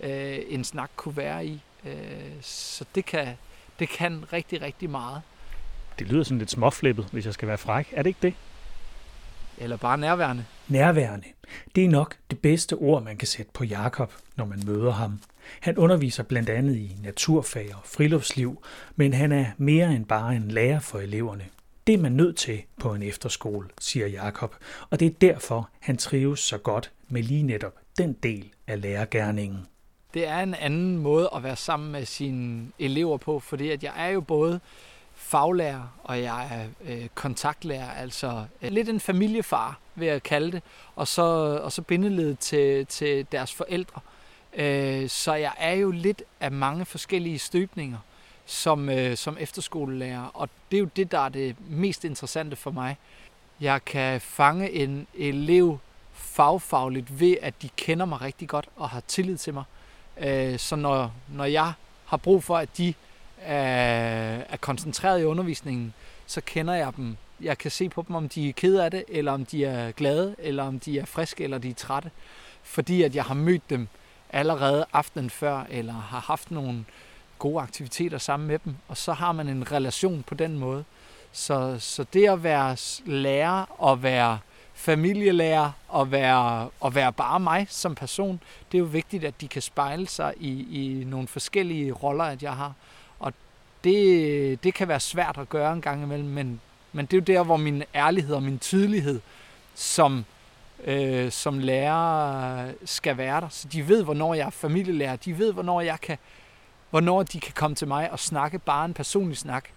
øh, 0.00 0.38
en 0.48 0.64
snak 0.64 0.90
kunne 0.96 1.16
være 1.16 1.46
i. 1.46 1.62
Øh, 1.84 1.92
så 2.40 2.84
det 2.94 3.04
kan, 3.04 3.28
det 3.78 3.88
kan 3.88 4.24
rigtig, 4.32 4.62
rigtig 4.62 4.90
meget. 4.90 5.22
Det 5.98 6.08
lyder 6.08 6.22
sådan 6.22 6.38
lidt 6.38 6.50
småflippet, 6.50 7.06
hvis 7.12 7.26
jeg 7.26 7.34
skal 7.34 7.48
være 7.48 7.58
fræk. 7.58 7.88
Er 7.92 8.02
det 8.02 8.08
ikke 8.10 8.22
det? 8.22 8.34
eller 9.58 9.76
bare 9.76 9.98
nærværende. 9.98 10.44
Nærværende. 10.68 11.26
Det 11.74 11.84
er 11.84 11.88
nok 11.88 12.16
det 12.30 12.38
bedste 12.38 12.74
ord, 12.74 13.02
man 13.02 13.16
kan 13.16 13.28
sætte 13.28 13.52
på 13.54 13.64
Jakob, 13.64 14.12
når 14.36 14.44
man 14.44 14.62
møder 14.66 14.92
ham. 14.92 15.20
Han 15.60 15.78
underviser 15.78 16.22
blandt 16.22 16.50
andet 16.50 16.76
i 16.76 16.96
naturfag 17.02 17.68
og 17.74 17.80
friluftsliv, 17.84 18.62
men 18.96 19.12
han 19.12 19.32
er 19.32 19.46
mere 19.58 19.94
end 19.94 20.06
bare 20.06 20.36
en 20.36 20.48
lærer 20.48 20.80
for 20.80 20.98
eleverne. 20.98 21.44
Det 21.86 21.94
er 21.94 21.98
man 21.98 22.12
nødt 22.12 22.36
til 22.36 22.62
på 22.80 22.94
en 22.94 23.02
efterskole, 23.02 23.68
siger 23.80 24.06
Jakob, 24.06 24.54
og 24.90 25.00
det 25.00 25.06
er 25.06 25.10
derfor, 25.20 25.70
han 25.80 25.96
trives 25.96 26.40
så 26.40 26.58
godt 26.58 26.92
med 27.08 27.22
lige 27.22 27.42
netop 27.42 27.74
den 27.98 28.12
del 28.12 28.52
af 28.66 28.80
lærergærningen. 28.80 29.66
Det 30.14 30.26
er 30.26 30.40
en 30.40 30.54
anden 30.54 30.98
måde 30.98 31.30
at 31.36 31.42
være 31.42 31.56
sammen 31.56 31.92
med 31.92 32.04
sine 32.04 32.66
elever 32.78 33.16
på, 33.16 33.40
fordi 33.40 33.70
at 33.70 33.82
jeg 33.82 33.92
er 33.96 34.08
jo 34.08 34.20
både 34.20 34.60
faglærer, 35.14 35.98
og 36.04 36.22
jeg 36.22 36.48
er 36.52 36.92
øh, 36.92 37.08
kontaktlærer, 37.14 37.90
altså 37.90 38.44
øh, 38.62 38.70
lidt 38.70 38.88
en 38.88 39.00
familiefar, 39.00 39.78
vil 39.94 40.08
jeg 40.08 40.22
kalde 40.22 40.52
det, 40.52 40.62
og 40.96 41.08
så, 41.08 41.22
og 41.62 41.72
så 41.72 41.82
bindeled 41.82 42.36
til, 42.36 42.86
til 42.86 43.26
deres 43.32 43.54
forældre. 43.54 44.00
Øh, 44.54 45.08
så 45.08 45.34
jeg 45.34 45.52
er 45.58 45.72
jo 45.72 45.90
lidt 45.90 46.22
af 46.40 46.52
mange 46.52 46.84
forskellige 46.84 47.38
støbninger 47.38 47.98
som, 48.46 48.88
øh, 48.88 49.16
som 49.16 49.36
efterskolelærer, 49.40 50.30
og 50.34 50.48
det 50.70 50.76
er 50.76 50.80
jo 50.80 50.88
det, 50.96 51.10
der 51.12 51.18
er 51.18 51.28
det 51.28 51.56
mest 51.68 52.04
interessante 52.04 52.56
for 52.56 52.70
mig. 52.70 52.96
Jeg 53.60 53.84
kan 53.84 54.20
fange 54.20 54.70
en 54.70 55.06
elev 55.14 55.78
fagfagligt 56.12 57.20
ved, 57.20 57.36
at 57.42 57.62
de 57.62 57.68
kender 57.76 58.06
mig 58.06 58.20
rigtig 58.20 58.48
godt 58.48 58.68
og 58.76 58.90
har 58.90 59.02
tillid 59.08 59.36
til 59.36 59.54
mig. 59.54 59.64
Øh, 60.18 60.58
så 60.58 60.76
når, 60.76 61.12
når 61.28 61.44
jeg 61.44 61.72
har 62.04 62.16
brug 62.16 62.44
for, 62.44 62.56
at 62.56 62.68
de 62.78 62.88
øh, 62.88 62.94
er 64.48 64.56
koncentreret 64.60 65.20
i 65.20 65.24
undervisningen, 65.24 65.94
så 66.26 66.40
kender 66.40 66.74
jeg 66.74 66.92
dem. 66.96 67.16
Jeg 67.40 67.58
kan 67.58 67.70
se 67.70 67.88
på 67.88 68.04
dem, 68.08 68.16
om 68.16 68.28
de 68.28 68.48
er 68.48 68.52
ked 68.52 68.76
af 68.76 68.90
det, 68.90 69.04
eller 69.08 69.32
om 69.32 69.44
de 69.44 69.64
er 69.64 69.92
glade, 69.92 70.36
eller 70.38 70.62
om 70.62 70.80
de 70.80 70.98
er 70.98 71.04
friske, 71.04 71.44
eller 71.44 71.58
de 71.58 71.70
er 71.70 71.74
trætte. 71.74 72.10
Fordi 72.62 73.02
at 73.02 73.14
jeg 73.14 73.24
har 73.24 73.34
mødt 73.34 73.70
dem 73.70 73.88
allerede 74.30 74.86
aftenen 74.92 75.30
før, 75.30 75.64
eller 75.70 75.92
har 75.92 76.20
haft 76.20 76.50
nogle 76.50 76.84
gode 77.38 77.62
aktiviteter 77.62 78.18
sammen 78.18 78.48
med 78.48 78.58
dem, 78.64 78.74
og 78.88 78.96
så 78.96 79.12
har 79.12 79.32
man 79.32 79.48
en 79.48 79.72
relation 79.72 80.22
på 80.22 80.34
den 80.34 80.58
måde. 80.58 80.84
Så, 81.32 81.76
så 81.78 82.04
det 82.12 82.28
at 82.28 82.42
være 82.42 82.76
lærer 83.06 83.64
og 83.78 84.02
være 84.02 84.38
familielærer 84.74 85.70
og 85.88 86.12
være, 86.12 86.68
og 86.80 86.94
være 86.94 87.12
bare 87.12 87.40
mig 87.40 87.66
som 87.70 87.94
person, 87.94 88.40
det 88.72 88.78
er 88.78 88.80
jo 88.80 88.84
vigtigt, 88.84 89.24
at 89.24 89.40
de 89.40 89.48
kan 89.48 89.62
spejle 89.62 90.08
sig 90.08 90.34
i, 90.40 90.66
i 90.70 91.04
nogle 91.04 91.28
forskellige 91.28 91.92
roller, 91.92 92.24
at 92.24 92.42
jeg 92.42 92.52
har. 92.52 92.72
Og 93.18 93.32
det, 93.84 94.64
det 94.64 94.74
kan 94.74 94.88
være 94.88 95.00
svært 95.00 95.38
at 95.38 95.48
gøre 95.48 95.72
en 95.72 95.80
gang 95.80 96.02
imellem, 96.02 96.28
men, 96.28 96.60
men 96.92 97.06
det 97.06 97.12
er 97.12 97.20
jo 97.20 97.38
der, 97.38 97.44
hvor 97.44 97.56
min 97.56 97.82
ærlighed 97.94 98.34
og 98.34 98.42
min 98.42 98.58
tydelighed 98.58 99.20
som, 99.74 100.24
øh, 100.84 101.30
som 101.30 101.58
lærer 101.58 102.72
skal 102.84 103.16
være 103.16 103.40
der. 103.40 103.48
Så 103.48 103.68
de 103.68 103.88
ved, 103.88 104.04
hvornår 104.04 104.34
jeg 104.34 104.46
er 104.46 104.50
familielærer. 104.50 105.16
De 105.16 105.38
ved, 105.38 105.52
hvornår 105.52 105.80
jeg 105.80 106.00
kan, 106.00 106.18
hvornår 106.94 107.22
de 107.22 107.40
kan 107.40 107.52
komme 107.52 107.74
til 107.74 107.88
mig 107.88 108.10
og 108.10 108.18
snakke 108.18 108.58
bare 108.58 108.84
en 108.84 108.94
personlig 108.94 109.38
snak. 109.38 109.68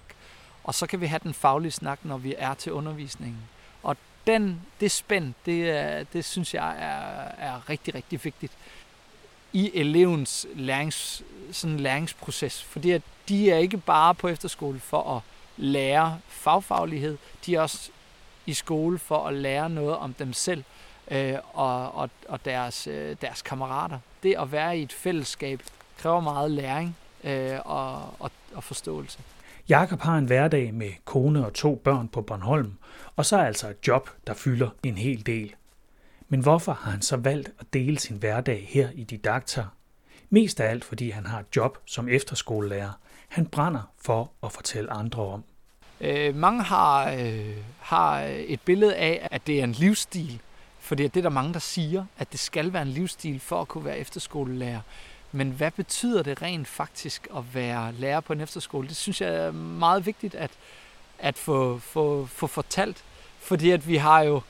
Og 0.64 0.74
så 0.74 0.88
kan 0.88 1.02
vi 1.02 1.06
have 1.06 1.20
den 1.24 1.34
faglige 1.34 1.72
snak, 1.72 2.00
når 2.04 2.18
vi 2.18 2.36
er 2.38 2.54
til 2.54 2.72
undervisningen. 2.72 3.42
Og 3.84 3.98
den, 4.28 4.62
det 4.80 4.92
spænd, 4.92 5.34
det, 5.46 6.14
det 6.14 6.26
synes 6.26 6.54
jeg 6.54 6.70
er, 6.70 7.46
er 7.48 7.70
rigtig, 7.70 7.96
rigtig 7.96 8.24
vigtigt 8.24 8.54
i 9.54 9.72
elevens 9.74 10.48
lærings, 10.56 11.24
sådan 11.52 11.80
læringsproces. 11.80 12.64
Fordi 12.64 12.92
at 12.92 13.02
de 13.30 13.52
er 13.52 13.58
ikke 13.58 13.78
bare 13.78 14.16
på 14.16 14.28
efterskole 14.28 14.80
for 14.80 15.16
at 15.16 15.22
lære 15.58 16.20
fagfaglighed, 16.28 17.18
de 17.46 17.56
er 17.56 17.62
også 17.62 17.90
i 18.46 18.54
skole 18.54 19.00
for 19.00 19.28
at 19.28 19.34
lære 19.34 19.70
noget 19.70 19.98
om 19.98 20.14
dem 20.14 20.34
selv 20.34 20.64
øh, 21.12 21.36
og, 21.54 21.96
og, 21.96 22.10
og 22.28 22.46
deres, 22.46 22.88
øh, 22.88 23.16
deres 23.22 23.42
kammerater. 23.42 24.00
Det 24.24 24.36
at 24.40 24.52
være 24.52 24.78
i 24.80 24.82
et 24.82 24.94
fællesskab 24.94 25.62
kræver 25.98 26.20
meget 26.20 26.52
læring 26.52 26.96
øh, 27.28 27.60
og, 27.66 28.16
og, 28.20 28.32
og 28.54 28.64
forståelse. 28.64 29.20
Jakob 29.70 30.02
har 30.02 30.18
en 30.18 30.26
hverdag 30.26 30.74
med 30.74 30.90
kone 31.06 31.46
og 31.46 31.54
to 31.54 31.76
børn 31.76 32.08
på 32.08 32.22
Bornholm, 32.22 32.74
og 33.16 33.26
så 33.26 33.38
er 33.38 33.46
altså 33.46 33.70
et 33.70 33.88
job, 33.88 34.10
der 34.28 34.34
fylder 34.34 34.70
en 34.84 34.98
hel 34.98 35.26
del. 35.26 35.56
Men 36.30 36.40
hvorfor 36.40 36.72
har 36.74 36.92
han 36.92 37.02
så 37.02 37.18
valgt 37.18 37.52
at 37.60 37.74
dele 37.74 38.00
sin 38.00 38.18
hverdag 38.18 38.68
her 38.70 38.90
i 38.94 39.04
Didakter? 39.04 39.66
Mest 40.30 40.60
af 40.60 40.70
alt, 40.70 40.86
fordi 40.86 41.10
han 41.10 41.26
har 41.26 41.40
et 41.40 41.56
job 41.56 41.78
som 41.86 42.10
efterskolelærer. 42.10 42.92
Han 43.28 43.46
brænder 43.46 43.92
for 44.06 44.32
at 44.44 44.52
fortælle 44.52 44.92
andre 44.94 45.24
om. 45.24 45.44
Øh, 46.02 46.36
mange 46.36 46.64
har, 46.64 47.12
øh, 47.12 47.56
har 47.80 48.20
et 48.48 48.62
billede 48.62 48.96
af, 48.96 49.28
at 49.32 49.48
det 49.48 49.60
er 49.60 49.64
en 49.64 49.72
livsstil. 49.72 50.42
Fordi 50.80 51.04
det 51.04 51.18
er 51.18 51.22
der 51.22 51.30
mange, 51.30 51.54
der 51.54 51.60
siger, 51.60 52.06
at 52.18 52.32
det 52.32 52.40
skal 52.40 52.74
være 52.74 52.82
en 52.82 52.88
livsstil 52.88 53.40
for 53.40 53.62
at 53.62 53.68
kunne 53.68 53.86
være 53.86 53.98
efterskolelærer. 53.98 54.82
Men 55.38 55.52
hvad 55.52 55.72
betyder 55.72 56.24
det 56.24 56.42
rent 56.42 56.68
faktisk 56.68 57.28
at 57.38 57.44
være 57.54 57.94
lærer 57.94 58.20
på 58.20 58.34
en 58.34 58.42
efterskole? 58.42 58.88
Det 58.88 58.96
synes 58.96 59.22
jeg 59.22 59.36
er 59.36 59.52
meget 59.52 60.06
vigtigt 60.06 60.36
at, 60.36 60.52
at 61.20 61.38
få, 61.38 61.78
få, 61.78 62.26
få 62.26 62.48
fortalt. 62.48 63.04
Fordi 63.40 63.72
at 63.72 63.88
vi 63.88 63.96
har 63.96 64.22
jo 64.22 64.42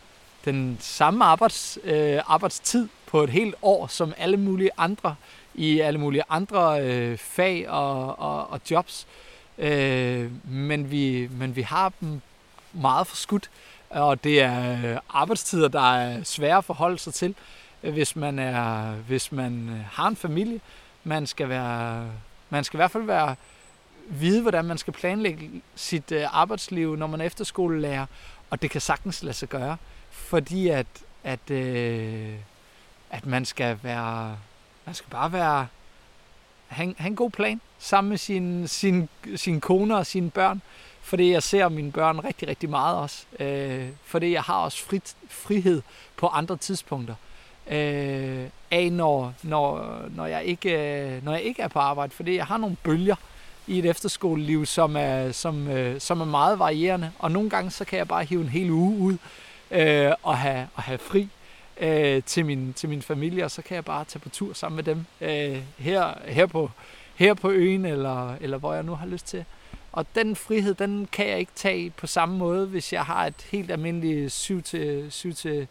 den 0.45 0.77
samme 0.79 1.25
arbejds, 1.25 1.77
øh, 1.83 2.19
arbejdstid 2.27 2.87
på 3.05 3.23
et 3.23 3.29
helt 3.29 3.55
år 3.61 3.87
som 3.87 4.13
alle 4.17 4.37
mulige 4.37 4.69
andre 4.77 5.15
i 5.55 5.79
alle 5.79 5.99
mulige 5.99 6.23
andre 6.29 6.81
øh, 6.81 7.17
fag 7.17 7.69
og, 7.69 8.19
og, 8.19 8.49
og 8.49 8.61
jobs. 8.71 9.07
Øh, 9.57 10.31
men, 10.51 10.91
vi, 10.91 11.29
men 11.31 11.55
vi 11.55 11.61
har 11.61 11.91
dem 12.01 12.21
meget 12.73 13.07
forskudt, 13.07 13.49
og 13.89 14.23
det 14.23 14.41
er 14.41 14.91
øh, 14.91 14.99
arbejdstider, 15.09 15.67
der 15.67 15.95
er 15.95 16.23
svære 16.23 16.57
at 16.57 16.65
forholde 16.65 16.97
sig 16.97 17.13
til, 17.13 17.35
hvis 17.81 18.15
man, 18.15 18.39
er, 18.39 18.91
hvis 18.91 19.31
man 19.31 19.69
øh, 19.69 19.85
har 19.91 20.07
en 20.07 20.15
familie. 20.15 20.61
Man 21.03 21.27
skal, 21.27 21.49
være, 21.49 22.11
man 22.49 22.63
skal 22.63 22.77
i 22.77 22.79
hvert 22.79 22.91
fald 22.91 23.03
være, 23.03 23.35
vide, 24.09 24.41
hvordan 24.41 24.65
man 24.65 24.77
skal 24.77 24.93
planlægge 24.93 25.61
sit 25.75 26.11
øh, 26.11 26.25
arbejdsliv, 26.31 26.95
når 26.95 27.07
man 27.07 27.21
er 27.21 27.25
efterskolelærer, 27.25 28.05
og 28.49 28.61
det 28.61 28.71
kan 28.71 28.81
sagtens 28.81 29.23
lade 29.23 29.33
sig 29.33 29.49
gøre, 29.49 29.77
fordi 30.09 30.67
at, 30.67 30.87
at, 31.23 31.51
øh, 31.51 32.33
at 33.09 33.25
man 33.25 33.45
skal 33.45 33.79
være, 33.83 34.37
man 34.85 34.95
skal 34.95 35.09
bare 35.09 35.31
være, 35.31 35.67
have, 36.67 36.95
have 36.97 37.07
en 37.07 37.15
god 37.15 37.31
plan 37.31 37.61
sammen 37.79 38.09
med 38.09 38.17
sin, 38.17 38.67
sin, 38.67 39.09
sin 39.35 39.61
kone 39.61 39.97
og 39.97 40.05
sine 40.05 40.29
børn, 40.29 40.61
fordi 41.01 41.31
jeg 41.31 41.43
ser 41.43 41.69
mine 41.69 41.91
børn 41.91 42.19
rigtig, 42.19 42.47
rigtig 42.47 42.69
meget 42.69 42.97
også. 42.97 43.25
Øh, 43.39 43.89
fordi 44.03 44.31
jeg 44.31 44.41
har 44.41 44.55
også 44.55 44.83
frit, 44.83 45.15
frihed 45.29 45.81
på 46.17 46.27
andre 46.27 46.57
tidspunkter. 46.57 47.15
Øh, 47.71 48.49
af 48.71 48.91
når, 48.91 49.33
når, 49.43 50.01
når, 50.15 50.25
jeg 50.25 50.43
ikke, 50.43 50.99
øh, 51.01 51.25
når 51.25 51.31
jeg 51.31 51.41
ikke 51.41 51.61
er 51.61 51.67
på 51.67 51.79
arbejde, 51.79 52.13
fordi 52.13 52.35
jeg 52.35 52.45
har 52.45 52.57
nogle 52.57 52.75
bølger 52.83 53.15
i 53.67 53.79
et 53.79 53.85
efterskoleliv, 53.85 54.65
som 54.65 54.95
er, 54.95 55.31
som, 55.31 55.67
øh, 55.67 56.01
som 56.01 56.21
er 56.21 56.25
meget 56.25 56.59
varierende, 56.59 57.11
og 57.19 57.31
nogle 57.31 57.49
gange 57.49 57.71
så 57.71 57.85
kan 57.85 57.99
jeg 57.99 58.07
bare 58.07 58.23
hive 58.23 58.41
en 58.41 58.49
hel 58.49 58.71
uge 58.71 58.99
ud 58.99 59.17
øh, 59.71 60.11
og, 60.23 60.37
have, 60.37 60.67
og 60.75 60.83
have 60.83 60.97
fri 60.97 61.29
øh, 61.79 62.23
til, 62.23 62.45
min, 62.45 62.73
til 62.73 62.89
min 62.89 63.01
familie, 63.01 63.45
og 63.45 63.51
så 63.51 63.61
kan 63.61 63.75
jeg 63.75 63.85
bare 63.85 64.05
tage 64.05 64.19
på 64.19 64.29
tur 64.29 64.53
sammen 64.53 64.75
med 64.75 64.83
dem 64.83 65.05
øh, 65.21 65.61
her, 65.77 66.13
her, 66.25 66.45
på, 66.45 66.71
her 67.15 67.33
på 67.33 67.49
øen, 67.49 67.85
eller, 67.85 68.35
eller 68.41 68.57
hvor 68.57 68.73
jeg 68.73 68.83
nu 68.83 68.95
har 68.95 69.05
lyst 69.05 69.27
til. 69.27 69.45
Og 69.91 70.05
den 70.15 70.35
frihed, 70.35 70.73
den 70.73 71.07
kan 71.11 71.27
jeg 71.27 71.39
ikke 71.39 71.51
tage 71.55 71.89
på 71.89 72.07
samme 72.07 72.37
måde, 72.37 72.67
hvis 72.67 72.93
jeg 72.93 73.03
har 73.03 73.25
et 73.25 73.47
helt 73.51 73.71
almindeligt 73.71 74.31
7 74.31 74.61
til, 74.61 75.07
7 75.09 75.33
til 75.33 75.67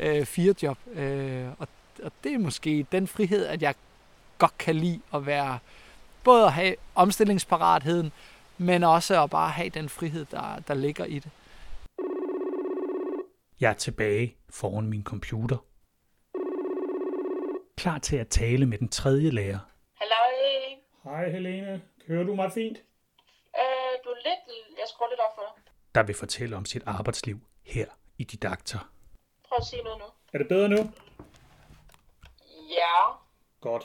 øh, 0.00 0.26
4 0.26 0.54
job. 0.62 0.78
Øh, 0.92 1.48
og, 1.58 1.68
og 2.02 2.12
det 2.24 2.32
er 2.32 2.38
måske 2.38 2.86
den 2.92 3.06
frihed, 3.06 3.46
at 3.46 3.62
jeg 3.62 3.74
godt 4.38 4.58
kan 4.58 4.76
lide 4.76 5.00
at 5.14 5.26
være, 5.26 5.58
både 6.24 6.44
at 6.44 6.52
have 6.52 6.74
omstillingsparatheden, 6.94 8.12
men 8.58 8.84
også 8.84 9.22
at 9.22 9.30
bare 9.30 9.50
have 9.50 9.68
den 9.68 9.88
frihed, 9.88 10.24
der, 10.30 10.60
der 10.68 10.74
ligger 10.74 11.04
i 11.04 11.18
det. 11.18 11.30
Jeg 13.60 13.70
er 13.70 13.74
tilbage 13.74 14.36
foran 14.50 14.86
min 14.86 15.04
computer. 15.04 15.56
Klar 17.76 17.98
til 17.98 18.16
at 18.16 18.28
tale 18.28 18.66
med 18.66 18.78
den 18.78 18.88
tredje 18.88 19.30
lærer. 19.30 19.58
Hallo. 19.94 20.14
Hej 21.04 21.30
Helene. 21.30 21.82
Hører 22.08 22.24
du 22.24 22.34
mig 22.34 22.52
fint? 22.52 22.78
Øh, 23.58 23.92
du 24.04 24.08
er 24.08 24.16
lidt... 24.28 24.56
Jeg 24.78 24.84
skruer 24.88 25.08
lidt 25.10 25.20
op 25.20 25.34
for 25.34 25.42
dig. 25.42 25.72
Der 25.94 26.02
vil 26.02 26.14
fortælle 26.14 26.56
om 26.56 26.64
sit 26.64 26.82
arbejdsliv 26.86 27.40
her 27.66 27.86
i 28.18 28.24
Didakter. 28.24 28.90
At 29.60 29.66
sige 29.66 29.82
noget 29.82 29.98
nu. 29.98 30.08
Er 30.34 30.38
det 30.38 30.48
bedre 30.48 30.68
nu? 30.68 30.80
Ja. 32.78 32.96
Godt. 33.60 33.84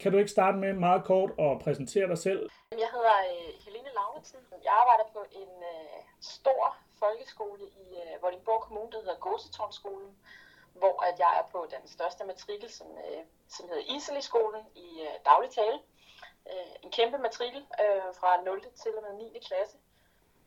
Kan 0.00 0.12
du 0.12 0.18
ikke 0.18 0.30
starte 0.30 0.56
med 0.58 0.72
meget 0.72 1.04
kort 1.04 1.30
at 1.38 1.58
præsentere 1.64 2.08
dig 2.08 2.18
selv? 2.18 2.50
Jeg 2.84 2.90
hedder 2.96 3.16
øh, 3.32 3.50
Helene 3.64 3.90
Lauritsen. 3.98 4.40
Jeg 4.64 4.72
arbejder 4.82 5.06
på 5.12 5.20
en 5.42 5.52
øh, 5.74 5.98
stor 6.20 6.76
folkeskole 7.00 7.64
i 7.84 7.84
øh, 8.02 8.22
Vordingborg 8.22 8.62
Kommune, 8.62 8.92
der 8.92 8.98
hedder 8.98 9.18
Gåsetårnskolen, 9.26 10.10
hvor 10.74 11.02
at 11.08 11.18
jeg 11.18 11.32
er 11.40 11.46
på 11.52 11.66
den 11.74 11.88
største 11.88 12.24
matrikel, 12.24 12.70
som, 12.70 12.86
øh, 12.86 13.22
som 13.48 13.68
hedder 13.68 13.96
Iseli-skolen 13.96 14.64
i 14.74 14.88
øh, 15.06 15.14
daglig 15.24 15.50
tale. 15.50 15.78
Øh, 16.50 16.72
en 16.84 16.90
kæmpe 16.90 17.18
matrikel 17.18 17.62
øh, 17.82 18.08
fra 18.20 18.30
0. 18.44 18.60
til 18.82 18.92
og 18.98 19.02
med 19.06 19.12
9. 19.32 19.38
klasse 19.48 19.76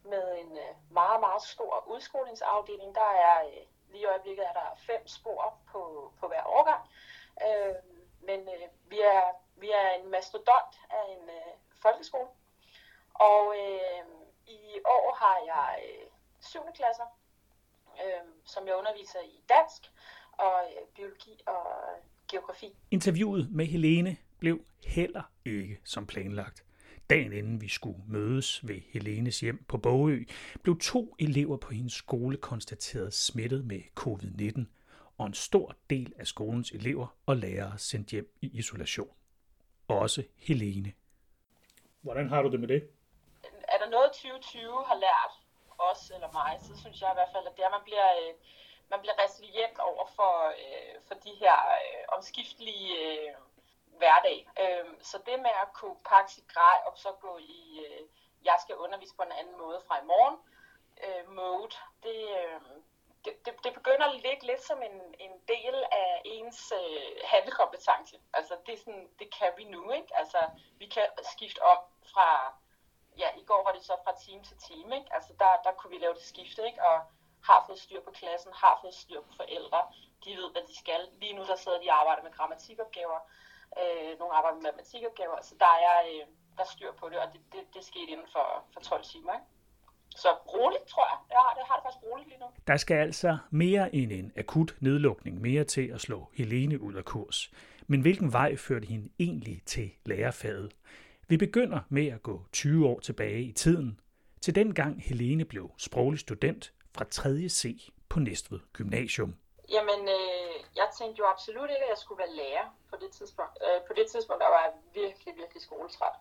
med 0.03 0.25
en 0.41 0.51
øh, 0.65 0.73
meget, 0.91 1.19
meget 1.19 1.41
stor 1.41 1.83
udskolingsafdeling. 1.93 2.95
Der 2.95 3.09
er 3.27 3.37
øh, 3.47 3.65
Lige 3.91 4.01
i 4.01 4.05
øjeblikket 4.05 4.45
er 4.45 4.53
der 4.53 4.75
fem 4.77 5.07
spor 5.07 5.57
på, 5.71 6.11
på 6.19 6.27
hver 6.27 6.43
årgang. 6.45 6.83
Øh, 7.45 7.75
men 8.27 8.39
øh, 8.39 8.67
vi, 8.91 8.99
er, 8.99 9.23
vi 9.55 9.69
er 9.71 9.89
en 9.99 10.11
mastodont 10.11 10.73
af 10.89 11.03
en 11.15 11.29
øh, 11.29 11.51
folkeskole. 11.81 12.29
Og 13.13 13.55
øh, 13.57 14.05
i 14.47 14.79
år 14.85 15.15
har 15.21 15.37
jeg 15.53 15.83
øh, 15.89 16.07
7. 16.41 16.59
klasser, 16.75 17.07
øh, 18.03 18.25
som 18.45 18.67
jeg 18.67 18.75
underviser 18.75 19.19
i 19.19 19.43
dansk 19.49 19.91
og 20.31 20.53
øh, 20.69 20.87
biologi 20.95 21.41
og 21.47 21.67
øh, 21.67 22.03
geografi. 22.31 22.75
Interviewet 22.91 23.51
med 23.51 23.65
Helene 23.65 24.17
blev 24.39 24.65
heller 24.85 25.23
ikke 25.45 25.79
som 25.85 26.07
planlagt. 26.07 26.65
Dagen 27.09 27.33
inden 27.33 27.61
vi 27.61 27.69
skulle 27.69 27.99
mødes 28.07 28.67
ved 28.67 28.81
Helenes 28.93 29.39
hjem 29.39 29.63
på 29.63 29.77
Bogø, 29.77 30.23
blev 30.63 30.79
to 30.79 31.15
elever 31.19 31.57
på 31.57 31.73
hendes 31.73 31.93
skole 31.93 32.37
konstateret 32.37 33.13
smittet 33.13 33.65
med 33.65 33.81
covid-19, 33.99 34.61
og 35.17 35.25
en 35.25 35.33
stor 35.33 35.75
del 35.89 36.13
af 36.19 36.27
skolens 36.27 36.71
elever 36.71 37.07
og 37.25 37.35
lærere 37.37 37.77
sendt 37.77 38.09
hjem 38.09 38.37
i 38.41 38.47
isolation. 38.47 39.09
Også 39.87 40.23
Helene. 40.37 40.93
Hvordan 42.01 42.29
har 42.29 42.41
du 42.41 42.51
det 42.51 42.59
med 42.59 42.67
det? 42.67 42.89
Er 43.43 43.77
der 43.83 43.89
noget 43.89 44.11
2020 44.11 44.61
har 44.87 44.95
lært 44.95 45.33
os 45.79 46.11
eller 46.15 46.31
mig, 46.31 46.59
så 46.67 46.81
synes 46.81 47.01
jeg 47.01 47.09
i 47.11 47.17
hvert 47.17 47.33
fald, 47.33 47.47
at 47.47 47.55
det 47.55 47.63
er, 47.63 47.71
at 47.71 47.77
man 47.77 47.85
bliver, 47.89 48.09
øh, 48.21 48.33
man 48.89 48.99
bliver 48.99 49.17
resilient 49.23 49.77
over 49.79 50.05
for, 50.17 50.33
øh, 50.63 50.93
for 51.07 51.15
de 51.25 51.33
her 51.41 51.57
øh, 51.81 52.01
omskiftelige 52.17 52.91
hverdag. 53.97 54.49
Øh, 54.61 54.85
så 55.01 55.17
det 55.17 55.39
med 55.39 55.55
at 55.63 55.73
kunne 55.73 55.97
pakke 56.05 56.31
sit 56.31 56.47
grej 56.47 56.77
og 56.85 56.93
så 56.95 57.11
gå 57.21 57.37
i, 57.37 57.85
øh, 57.85 58.01
jeg 58.45 58.57
skal 58.61 58.75
undervise 58.75 59.15
på 59.15 59.23
en 59.23 59.31
anden 59.31 59.57
måde 59.57 59.81
fra 59.87 59.99
i 60.01 60.05
morgen, 60.05 60.37
øh, 61.03 61.23
mode, 61.35 61.75
det, 62.03 62.19
øh, 62.39 62.61
det, 63.25 63.45
det, 63.45 63.53
det 63.63 63.73
begynder 63.73 64.05
at 64.05 64.21
ligge 64.25 64.45
lidt 64.45 64.63
som 64.63 64.81
en, 64.81 64.97
en 65.19 65.33
del 65.47 65.75
af 65.91 66.21
ens 66.25 66.73
øh, 66.81 67.15
handlekompetence. 67.23 68.19
Altså 68.33 68.53
det, 68.65 68.73
er 68.73 68.77
sådan, 68.77 69.09
det 69.19 69.27
kan 69.37 69.51
vi 69.57 69.63
nu, 69.63 69.91
ikke? 69.91 70.17
Altså 70.17 70.37
vi 70.77 70.85
kan 70.85 71.07
skifte 71.33 71.63
om 71.63 71.77
fra, 72.13 72.53
ja 73.17 73.29
i 73.37 73.43
går 73.43 73.63
var 73.63 73.71
det 73.71 73.83
så 73.85 73.95
fra 74.03 74.19
time 74.25 74.43
til 74.43 74.57
time, 74.57 74.95
ikke? 74.95 75.13
Altså 75.13 75.33
der, 75.39 75.51
der 75.63 75.71
kunne 75.71 75.91
vi 75.91 75.97
lave 75.97 76.13
det 76.13 76.23
skifte, 76.23 76.65
ikke? 76.65 76.83
Og 76.83 77.01
har 77.47 77.63
fået 77.67 77.79
styr 77.79 78.01
på 78.01 78.11
klassen, 78.11 78.53
har 78.53 78.77
fået 78.81 78.93
styr 78.93 79.21
på 79.21 79.33
forældre, 79.35 79.81
de 80.23 80.35
ved, 80.37 80.51
hvad 80.51 80.61
de 80.61 80.75
skal. 80.77 81.09
Lige 81.21 81.33
nu 81.33 81.43
der 81.45 81.55
sidder 81.55 81.79
de 81.79 81.89
og 81.89 81.99
arbejder 81.99 82.23
med 82.23 82.31
grammatikopgaver, 82.31 83.19
øh, 83.81 84.19
nogle 84.19 84.33
arbejder 84.37 84.55
med 84.57 84.65
matematikopgaver, 84.67 85.37
så 85.49 85.53
der 85.65 85.73
er, 85.89 85.97
øh, 86.11 86.23
der 86.55 86.63
er 86.67 86.71
styr 86.75 86.91
på 86.99 87.05
det, 87.11 87.17
og 87.23 87.27
det, 87.33 87.41
det, 87.53 87.61
det 87.73 87.81
skete 87.91 88.09
inden 88.15 88.29
for, 88.35 88.45
for 88.73 88.79
12 88.79 89.03
timer. 89.13 89.33
Ikke? 89.37 89.47
Så 90.23 90.29
roligt, 90.53 90.85
tror 90.87 91.05
jeg. 91.11 91.17
Jeg 91.29 91.39
har 91.45 91.53
det, 91.57 91.63
har 91.69 91.75
det 91.75 91.83
faktisk 91.85 92.03
roligt 92.07 92.29
lige 92.29 92.39
nu. 92.39 92.45
Der 92.67 92.77
skal 92.77 92.97
altså 92.97 93.37
mere 93.49 93.95
end 93.95 94.11
en 94.11 94.31
akut 94.37 94.75
nedlukning 94.79 95.41
mere 95.41 95.63
til 95.63 95.87
at 95.95 96.01
slå 96.01 96.29
Helene 96.33 96.81
ud 96.81 96.93
af 96.93 97.05
kurs. 97.05 97.51
Men 97.87 98.01
hvilken 98.01 98.33
vej 98.33 98.55
førte 98.55 98.85
hende 98.87 99.09
egentlig 99.19 99.61
til 99.65 99.91
lærerfaget? 100.05 100.71
Vi 101.27 101.37
begynder 101.37 101.79
med 101.89 102.07
at 102.07 102.23
gå 102.23 102.41
20 102.51 102.87
år 102.87 102.99
tilbage 102.99 103.41
i 103.41 103.51
tiden, 103.51 103.99
til 104.41 104.55
den 104.55 104.73
gang 104.73 105.03
Helene 105.03 105.45
blev 105.45 105.71
sproglig 105.77 106.19
student 106.19 106.73
fra 106.95 107.05
3. 107.11 107.49
C 107.49 107.89
på 108.09 108.19
Næstved 108.19 108.59
Gymnasium. 108.73 109.35
Jamen, 109.69 110.01
øh, 110.17 110.34
jeg 110.75 110.89
tænkte 110.97 111.19
jo 111.19 111.25
absolut 111.27 111.69
ikke, 111.69 111.83
at 111.83 111.89
jeg 111.89 111.97
skulle 111.97 112.19
være 112.23 112.35
lærer 112.41 112.65
på 112.89 112.95
det 112.95 113.11
tidspunkt. 113.11 113.57
Øh, 113.65 113.81
på 113.87 113.93
det 113.93 114.07
tidspunkt, 114.11 114.41
der 114.41 114.49
var 114.49 114.63
jeg 114.63 114.73
virkelig, 114.93 115.35
virkelig 115.35 115.61
skoletræt. 115.61 116.15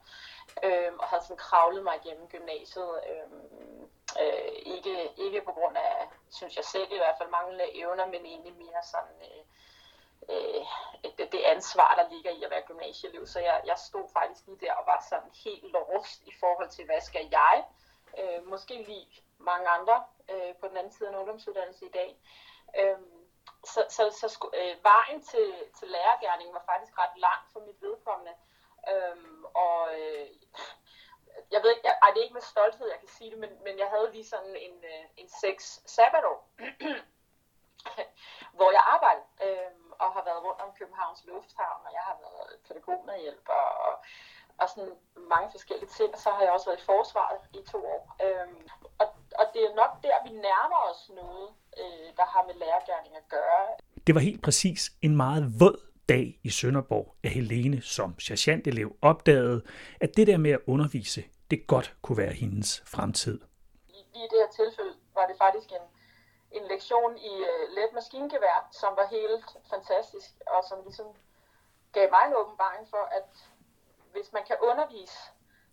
Øh, 0.63 0.93
og 0.99 1.07
havde 1.09 1.23
sådan 1.23 1.37
kravlet 1.37 1.83
mig 1.83 1.97
igennem 2.05 2.29
gymnasiet. 2.29 3.01
Øh, 3.11 3.29
øh, 4.23 4.53
ikke, 4.75 5.13
ikke 5.17 5.41
på 5.41 5.53
grund 5.53 5.77
af, 5.77 6.09
synes 6.31 6.57
jeg 6.57 6.65
selv 6.65 6.93
i 6.93 6.97
hvert 6.97 7.19
fald, 7.19 7.29
manglende 7.29 7.79
evner, 7.81 8.07
men 8.07 8.27
egentlig 8.27 8.55
mere 8.57 8.83
sådan... 8.93 9.17
Øh, 9.29 9.45
øh, 10.29 10.65
det, 11.19 11.33
det 11.33 11.41
ansvar, 11.55 11.95
der 11.95 12.15
ligger 12.15 12.31
i 12.31 12.43
at 12.43 12.51
være 12.51 12.67
gymnasieelev. 12.67 13.27
Så 13.27 13.41
jeg, 13.41 13.61
jeg 13.67 13.79
stod 13.79 14.09
faktisk 14.13 14.47
lige 14.47 14.67
der 14.67 14.73
og 14.73 14.87
var 14.87 15.07
sådan 15.09 15.31
helt 15.45 15.65
lost 15.73 16.23
i 16.27 16.33
forhold 16.41 16.71
til, 16.71 16.85
hvad 16.85 17.01
skal 17.01 17.29
jeg? 17.31 17.65
Øh, 18.19 18.47
måske 18.47 18.83
lige 18.83 19.09
mange 19.39 19.69
andre 19.69 20.05
øh, 20.29 20.55
på 20.61 20.69
den 20.69 20.77
anden 20.77 20.93
side 20.93 21.09
af 21.09 21.13
en 21.13 21.19
ungdomsuddannelse 21.19 21.87
i 21.87 21.91
dag. 21.91 22.19
Øh, 22.79 22.99
så 23.65 23.87
så, 23.89 24.11
så 24.11 24.49
øh, 24.55 24.85
vejen 24.85 25.23
til, 25.23 25.55
til 25.79 25.89
lærergærningen 25.89 26.55
var 26.55 26.65
faktisk 26.73 26.99
ret 26.99 27.17
lang 27.17 27.41
for 27.53 27.61
mit 27.61 27.83
vedkommende. 27.83 28.35
Øhm, 28.93 29.45
og 29.45 30.01
øh, 30.01 30.29
jeg 31.51 31.63
ved 31.63 31.71
ikke, 31.71 31.87
jeg, 31.89 31.99
ej, 32.03 32.11
det 32.11 32.19
er 32.19 32.23
ikke 32.23 32.41
med 32.41 32.51
stolthed, 32.53 32.89
jeg 32.91 32.99
kan 32.99 33.09
sige 33.09 33.31
det, 33.31 33.39
men, 33.39 33.51
men 33.65 33.79
jeg 33.79 33.89
havde 33.89 34.13
lige 34.13 34.27
sådan 34.27 34.57
en, 34.57 34.85
øh, 34.85 35.05
en 35.17 35.29
seks 35.29 35.83
sabbatår, 35.87 36.49
hvor 38.57 38.71
jeg 38.71 38.83
arbejdede 38.87 39.27
øhm, 39.43 39.93
og 39.99 40.13
har 40.13 40.25
været 40.25 40.45
rundt 40.45 40.61
om 40.61 40.75
Københavns 40.79 41.25
Lufthavn, 41.25 41.87
og 41.87 41.93
jeg 41.93 42.01
har 42.01 42.17
været 42.21 42.61
pædagogmedhjælper 42.67 43.53
og, 43.87 44.05
og 44.59 44.69
sådan 44.69 44.99
mange 45.17 45.51
forskellige 45.51 45.89
ting. 45.89 46.15
Og 46.15 46.19
så 46.21 46.31
har 46.31 46.43
jeg 46.43 46.53
også 46.53 46.71
været 46.71 46.81
i 46.81 46.85
forsvaret 46.85 47.41
i 47.55 47.63
to 47.73 47.87
år. 47.87 48.17
Øhm, 48.23 48.69
og, 48.99 49.14
og 49.39 49.45
det 49.55 49.63
er 49.69 49.75
nok 49.75 49.93
der, 50.03 50.17
vi 50.27 50.31
nærmer 50.49 50.81
os 50.91 51.11
noget, 51.21 51.49
øh, 51.81 52.09
der 52.17 52.27
har 52.33 52.43
med 52.47 52.55
lærergærning 52.55 53.17
at 53.17 53.29
gøre. 53.29 53.63
Det 54.07 54.15
var 54.15 54.21
helt 54.21 54.43
præcis 54.43 54.93
en 55.03 55.17
meget 55.17 55.45
våd 55.61 55.79
dag 56.09 56.41
i 56.43 56.51
Sønderborg, 56.51 57.15
at 57.25 57.31
Helene 57.31 57.83
som 57.83 58.19
sergeantelev 58.19 58.97
opdagede, 59.03 59.63
at 60.01 60.17
det 60.17 60.27
der 60.27 60.37
med 60.37 60.51
at 60.51 60.61
undervise, 60.67 61.25
det 61.51 61.67
godt 61.67 61.97
kunne 62.03 62.19
være 62.19 62.33
hendes 62.33 62.83
fremtid. 62.87 63.41
I, 63.89 64.01
i 64.21 64.23
det 64.31 64.39
her 64.43 64.51
tilfælde 64.61 64.95
var 65.15 65.27
det 65.27 65.37
faktisk 65.39 65.69
en, 65.79 65.87
en 66.59 66.65
lektion 66.73 67.13
i 67.17 67.33
uh, 67.51 67.65
let 67.77 67.91
maskingevær, 67.95 68.69
som 68.73 68.93
var 68.97 69.07
helt 69.17 69.47
fantastisk, 69.71 70.31
og 70.47 70.65
som 70.69 70.79
ligesom 70.85 71.07
gav 71.93 72.11
mig 72.11 72.25
en 72.29 72.37
åbenbaring 72.41 72.85
for, 72.95 73.05
at 73.19 73.29
hvis 74.13 74.33
man 74.33 74.45
kan 74.47 74.57
undervise, 74.71 75.19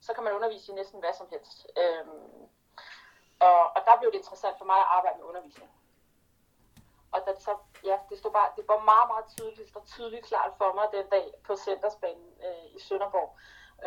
så 0.01 0.13
kan 0.13 0.23
man 0.23 0.33
undervise 0.33 0.71
i 0.71 0.75
næsten 0.75 0.99
hvad 0.99 1.13
som 1.17 1.27
helst. 1.33 1.67
Øhm, 1.83 2.47
og, 3.47 3.59
og 3.75 3.81
der 3.87 3.95
blev 3.99 4.11
det 4.11 4.17
interessant 4.17 4.57
for 4.57 4.65
mig 4.65 4.79
at 4.83 4.91
arbejde 4.97 5.17
med 5.19 5.27
undervisning. 5.31 5.71
Og 7.13 7.19
da 7.25 7.31
så, 7.39 7.53
ja, 7.89 7.97
det, 8.09 8.17
stod 8.17 8.31
bare, 8.31 8.49
det 8.57 8.65
var 8.67 8.79
meget, 8.91 9.07
meget 9.13 9.25
tydeligt, 9.35 9.59
det 9.59 9.69
stod 9.69 9.85
tydeligt 9.85 10.25
klart 10.25 10.51
for 10.57 10.73
mig 10.73 10.87
den 10.97 11.07
dag 11.15 11.27
på 11.47 11.55
Centersbanen 11.55 12.29
øh, 12.47 12.65
i 12.75 12.79
Sønderborg, 12.79 13.29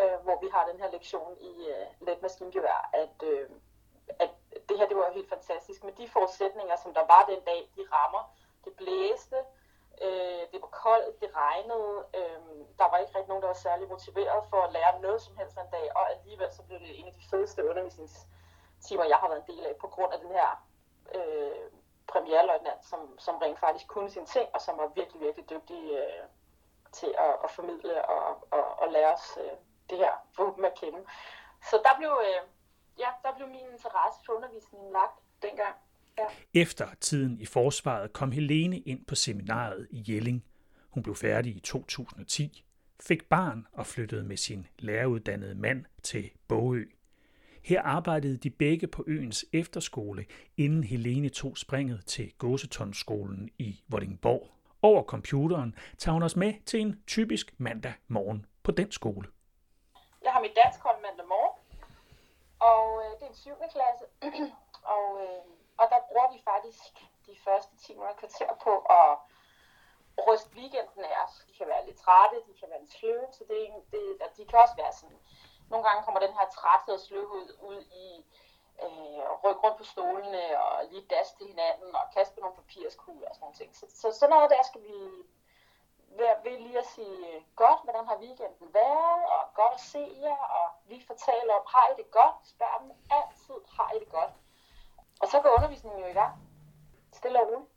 øh, 0.00 0.16
hvor 0.24 0.36
vi 0.40 0.48
har 0.54 0.66
den 0.70 0.80
her 0.80 0.90
lektion 0.90 1.36
i 1.40 1.52
øh, 1.74 1.86
let 2.06 2.22
maskingevær, 2.22 2.90
at, 2.92 3.16
øh, 3.22 3.50
at 4.18 4.30
det 4.68 4.78
her 4.78 4.88
det 4.88 4.96
var 4.96 5.10
helt 5.10 5.28
fantastisk. 5.28 5.84
Men 5.84 5.96
de 5.96 6.08
forudsætninger, 6.08 6.76
som 6.76 6.94
der 6.94 7.04
var 7.12 7.24
den 7.28 7.40
dag, 7.40 7.70
de 7.76 7.82
rammer, 7.92 8.22
det 8.64 8.72
blæste, 8.76 9.38
øh, 10.02 10.42
det 10.52 10.58
var 10.64 10.72
koldt, 10.84 11.20
det 11.20 11.30
regnede, 11.36 12.04
øh, 12.18 12.40
der 12.78 12.86
var 12.90 12.98
ikke 12.98 13.14
rigtig 13.14 13.28
nogen, 13.28 13.42
der 13.42 13.52
var 13.54 13.64
særlig 13.68 13.88
motiveret 13.88 14.44
for 14.50 14.60
at 14.62 14.72
lære 14.72 15.00
noget 15.00 15.22
som 15.22 15.36
helst 15.36 15.58
en 15.58 15.70
dag, 15.72 15.96
og 15.96 16.10
alligevel 16.10 16.52
så 16.52 16.62
blev 16.62 16.78
det 16.78 16.98
en 17.00 17.06
af 17.06 17.12
de 17.12 17.28
fedeste 17.30 17.62
timer, 18.88 19.04
jeg 19.04 19.18
har 19.22 19.28
været 19.28 19.42
en 19.44 19.50
del 19.54 19.64
af, 19.66 19.74
på 19.80 19.88
grund 19.94 20.12
af 20.12 20.18
den 20.24 20.30
her 20.38 20.50
øh, 21.16 21.66
premierløjtnant, 22.12 22.82
som, 22.90 23.00
som 23.18 23.34
rent 23.36 23.58
faktisk 23.58 23.86
kunne 23.88 24.10
sin 24.10 24.26
ting, 24.26 24.46
og 24.54 24.60
som 24.60 24.74
var 24.78 24.88
virkelig, 24.94 25.20
virkelig 25.20 25.50
dygtig 25.50 25.82
øh, 26.00 26.24
til 26.92 27.10
at, 27.26 27.34
at 27.44 27.50
formidle 27.50 28.04
og, 28.04 28.48
og, 28.50 28.64
og 28.82 28.92
lære 28.92 29.12
os 29.14 29.26
øh, 29.44 29.56
det 29.90 29.98
her 29.98 30.12
våben 30.38 30.64
at 30.64 30.74
kende. 30.80 31.00
Så 31.70 31.76
der 31.84 31.92
blev, 31.98 32.12
øh, 32.28 32.40
ja, 32.98 33.10
der 33.22 33.36
blev 33.36 33.48
min 33.48 33.66
interesse 33.72 34.18
for 34.26 34.32
undervisningen 34.32 34.92
lagt 34.92 35.18
dengang. 35.42 35.74
Ja. 36.18 36.26
Efter 36.54 36.86
tiden 37.00 37.40
i 37.40 37.46
forsvaret 37.46 38.12
kom 38.12 38.32
Helene 38.32 38.78
ind 38.78 39.06
på 39.06 39.14
seminaret 39.14 39.88
i 39.90 40.04
Jelling. 40.08 40.44
Hun 40.90 41.02
blev 41.02 41.14
færdig 41.14 41.56
i 41.56 41.60
2010, 41.60 42.64
fik 43.00 43.28
barn 43.28 43.66
og 43.72 43.86
flyttede 43.86 44.24
med 44.24 44.36
sin 44.36 44.66
læreruddannede 44.78 45.54
mand 45.54 45.84
til 46.02 46.30
Bogø. 46.48 46.84
Her 47.64 47.82
arbejdede 47.82 48.36
de 48.36 48.50
begge 48.50 48.86
på 48.86 49.04
øens 49.06 49.44
efterskole, 49.52 50.26
inden 50.56 50.84
Helene 50.84 51.28
tog 51.28 51.58
springet 51.58 52.06
til 52.06 52.32
Gåsetonsskolen 52.38 53.50
i 53.58 53.80
Vordingborg. 53.88 54.42
Over 54.82 55.02
computeren 55.02 55.74
tager 55.98 56.12
hun 56.12 56.22
os 56.22 56.36
med 56.36 56.52
til 56.66 56.80
en 56.80 57.02
typisk 57.06 57.54
mandag 57.58 57.94
morgen 58.08 58.46
på 58.62 58.70
den 58.70 58.90
skole. 58.92 59.26
Jeg 60.24 60.32
har 60.32 60.40
mit 60.40 60.56
dansk 60.64 60.80
hold 60.86 60.98
mandag 61.06 61.26
morgen, 61.34 61.54
og 62.70 62.84
øh, 63.02 63.10
det 63.18 63.24
er 63.26 63.32
en 63.34 63.34
7. 63.34 63.50
klasse, 63.74 64.04
og, 64.96 65.06
øh, 65.22 65.44
og 65.80 65.86
der 65.92 66.00
bruger 66.08 66.28
vi 66.34 66.38
faktisk 66.50 66.84
de 67.26 67.34
første 67.46 67.74
timer 67.84 68.06
og 68.12 68.16
kvarter 68.20 68.50
på 68.66 68.72
at 69.00 69.10
ryste 70.28 70.50
weekenden 70.58 71.02
af 71.10 71.14
os. 71.24 71.34
De 71.48 71.52
kan 71.58 71.66
være 71.72 71.86
lidt 71.86 71.98
trætte, 72.04 72.36
de 72.48 72.54
kan 72.60 72.68
være 72.70 72.80
lidt 72.84 72.94
sløve, 72.98 73.26
så 73.36 73.42
det, 73.50 73.58
det, 73.92 74.00
de 74.36 74.42
kan 74.50 74.58
også 74.64 74.76
være 74.82 74.94
sådan 75.00 75.20
nogle 75.70 75.84
gange 75.86 76.04
kommer 76.04 76.20
den 76.26 76.36
her 76.38 76.46
træthed 76.56 76.94
og 76.98 77.04
sløvhed 77.06 77.46
ud 77.70 77.80
i 78.04 78.06
øh, 78.84 79.24
rykke 79.42 79.60
rundt 79.64 79.78
på 79.78 79.84
stolene 79.92 80.44
og 80.64 80.74
lige 80.90 81.10
daske 81.14 81.34
til 81.38 81.46
hinanden 81.52 81.90
og 82.00 82.04
kaste 82.14 82.34
på 82.34 82.40
nogle 82.40 82.58
papirskugler 82.60 83.28
og 83.28 83.34
sådan 83.34 83.44
nogle 83.44 83.58
ting. 83.60 83.70
Så, 83.78 83.84
så 84.00 84.06
sådan 84.18 84.32
noget 84.34 84.54
der 84.54 84.62
skal 84.68 84.82
vi 84.88 84.96
være 86.20 86.36
ved 86.44 86.56
lige 86.66 86.78
at 86.84 86.88
sige, 86.94 87.18
øh, 87.30 87.40
godt, 87.62 87.80
hvordan 87.84 88.04
har 88.10 88.16
weekenden 88.24 88.68
været, 88.82 89.20
og 89.34 89.42
godt 89.60 89.74
at 89.78 89.84
se 89.92 90.04
jer, 90.24 90.40
og 90.58 90.66
vi 90.90 90.96
fortæller 91.10 91.54
om, 91.58 91.64
har 91.74 91.86
I 91.92 91.94
det 92.00 92.08
godt? 92.18 92.36
Spørg 92.52 92.76
dem 92.82 92.90
altid, 93.18 93.58
har 93.76 93.90
I 93.96 93.98
det 94.04 94.10
godt? 94.18 94.32
Og 95.22 95.26
så 95.32 95.36
går 95.42 95.50
undervisningen 95.56 96.00
jo 96.04 96.06
i 96.14 96.18
gang. 96.20 96.34
Stille 97.18 97.40
og 97.42 97.46
roligt. 97.48 97.70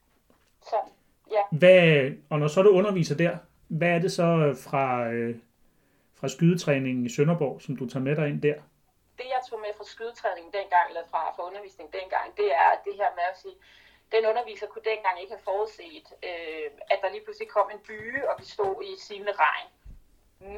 sådan, 0.70 0.92
ja. 1.36 1.44
Hvad, 1.62 2.12
og 2.32 2.40
når 2.40 2.48
så 2.48 2.62
du 2.62 2.70
underviser 2.70 3.16
der, 3.16 3.38
hvad 3.68 3.90
er 3.90 4.00
det 4.00 4.12
så 4.12 4.24
øh, 4.24 4.56
fra, 4.66 5.08
øh, 5.08 5.36
fra 6.20 6.28
skydetræningen 6.28 7.06
i 7.06 7.10
Sønderborg, 7.16 7.62
som 7.62 7.78
du 7.78 7.86
tager 7.90 8.04
med 8.04 8.16
dig 8.16 8.28
ind 8.28 8.42
der? 8.42 8.58
Det, 9.20 9.28
jeg 9.36 9.42
tog 9.50 9.60
med 9.60 9.72
fra 9.78 9.84
skydetræningen 9.94 10.54
dengang, 10.54 10.86
eller 10.90 11.06
fra, 11.12 11.22
fra 11.36 11.44
undervisningen 11.50 11.94
dengang, 12.00 12.38
det 12.38 12.50
er 12.66 12.72
det 12.86 12.96
her 13.02 13.10
med 13.20 13.26
at 13.32 13.38
sige, 13.42 13.56
den 14.12 14.26
underviser 14.32 14.68
kunne 14.68 14.90
dengang 14.94 15.16
ikke 15.22 15.34
have 15.36 15.48
forudset, 15.50 16.08
øh, 16.30 16.68
at 16.92 17.00
der 17.02 17.10
lige 17.10 17.24
pludselig 17.26 17.50
kom 17.50 17.68
en 17.76 17.82
byge, 17.88 18.30
og 18.30 18.36
vi 18.40 18.46
stod 18.46 18.76
i 18.90 18.92
sivende 19.08 19.34
regn. 19.46 19.70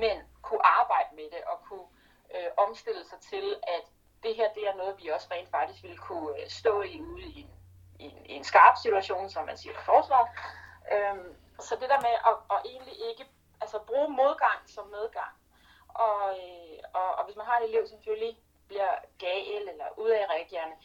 Men 0.01 0.17
kunne 0.41 0.65
arbejde 0.79 1.11
med 1.19 1.27
det, 1.35 1.41
og 1.51 1.57
kunne 1.67 1.87
øh, 2.35 2.49
omstille 2.65 3.03
sig 3.11 3.19
til, 3.31 3.45
at 3.75 3.85
det 4.23 4.35
her 4.35 4.49
det 4.57 4.63
er 4.67 4.75
noget, 4.75 4.95
vi 5.01 5.07
også 5.07 5.27
rent 5.31 5.49
faktisk 5.49 5.83
ville 5.83 5.97
kunne 5.97 6.29
øh, 6.41 6.49
stå 6.49 6.81
i 6.81 7.01
ude 7.01 7.23
i 7.23 7.39
en, 7.41 7.51
i 7.99 8.03
en, 8.03 8.25
i 8.25 8.33
en 8.33 8.43
skarp 8.43 8.75
situation, 8.83 9.29
som 9.29 9.45
man 9.45 9.57
siger 9.57 9.73
i 9.73 9.85
forsvaret. 9.85 10.29
Øh, 10.93 11.15
så 11.59 11.73
det 11.81 11.89
der 11.89 12.01
med 12.07 12.15
at, 12.29 12.35
at 12.55 12.59
egentlig 12.71 12.97
ikke 13.09 13.25
altså 13.61 13.79
bruge 13.87 14.09
modgang 14.09 14.59
som 14.75 14.87
medgang, 14.87 15.33
og, 16.07 16.21
øh, 16.37 16.79
og, 16.93 17.09
og 17.17 17.25
hvis 17.25 17.35
man 17.35 17.45
har 17.45 17.57
en 17.57 17.69
elev, 17.69 17.87
som 17.87 17.97
selvfølgelig 17.97 18.39
bliver 18.67 18.95
gal 19.17 19.69
eller 19.69 19.87
udadreagerende, 19.97 20.75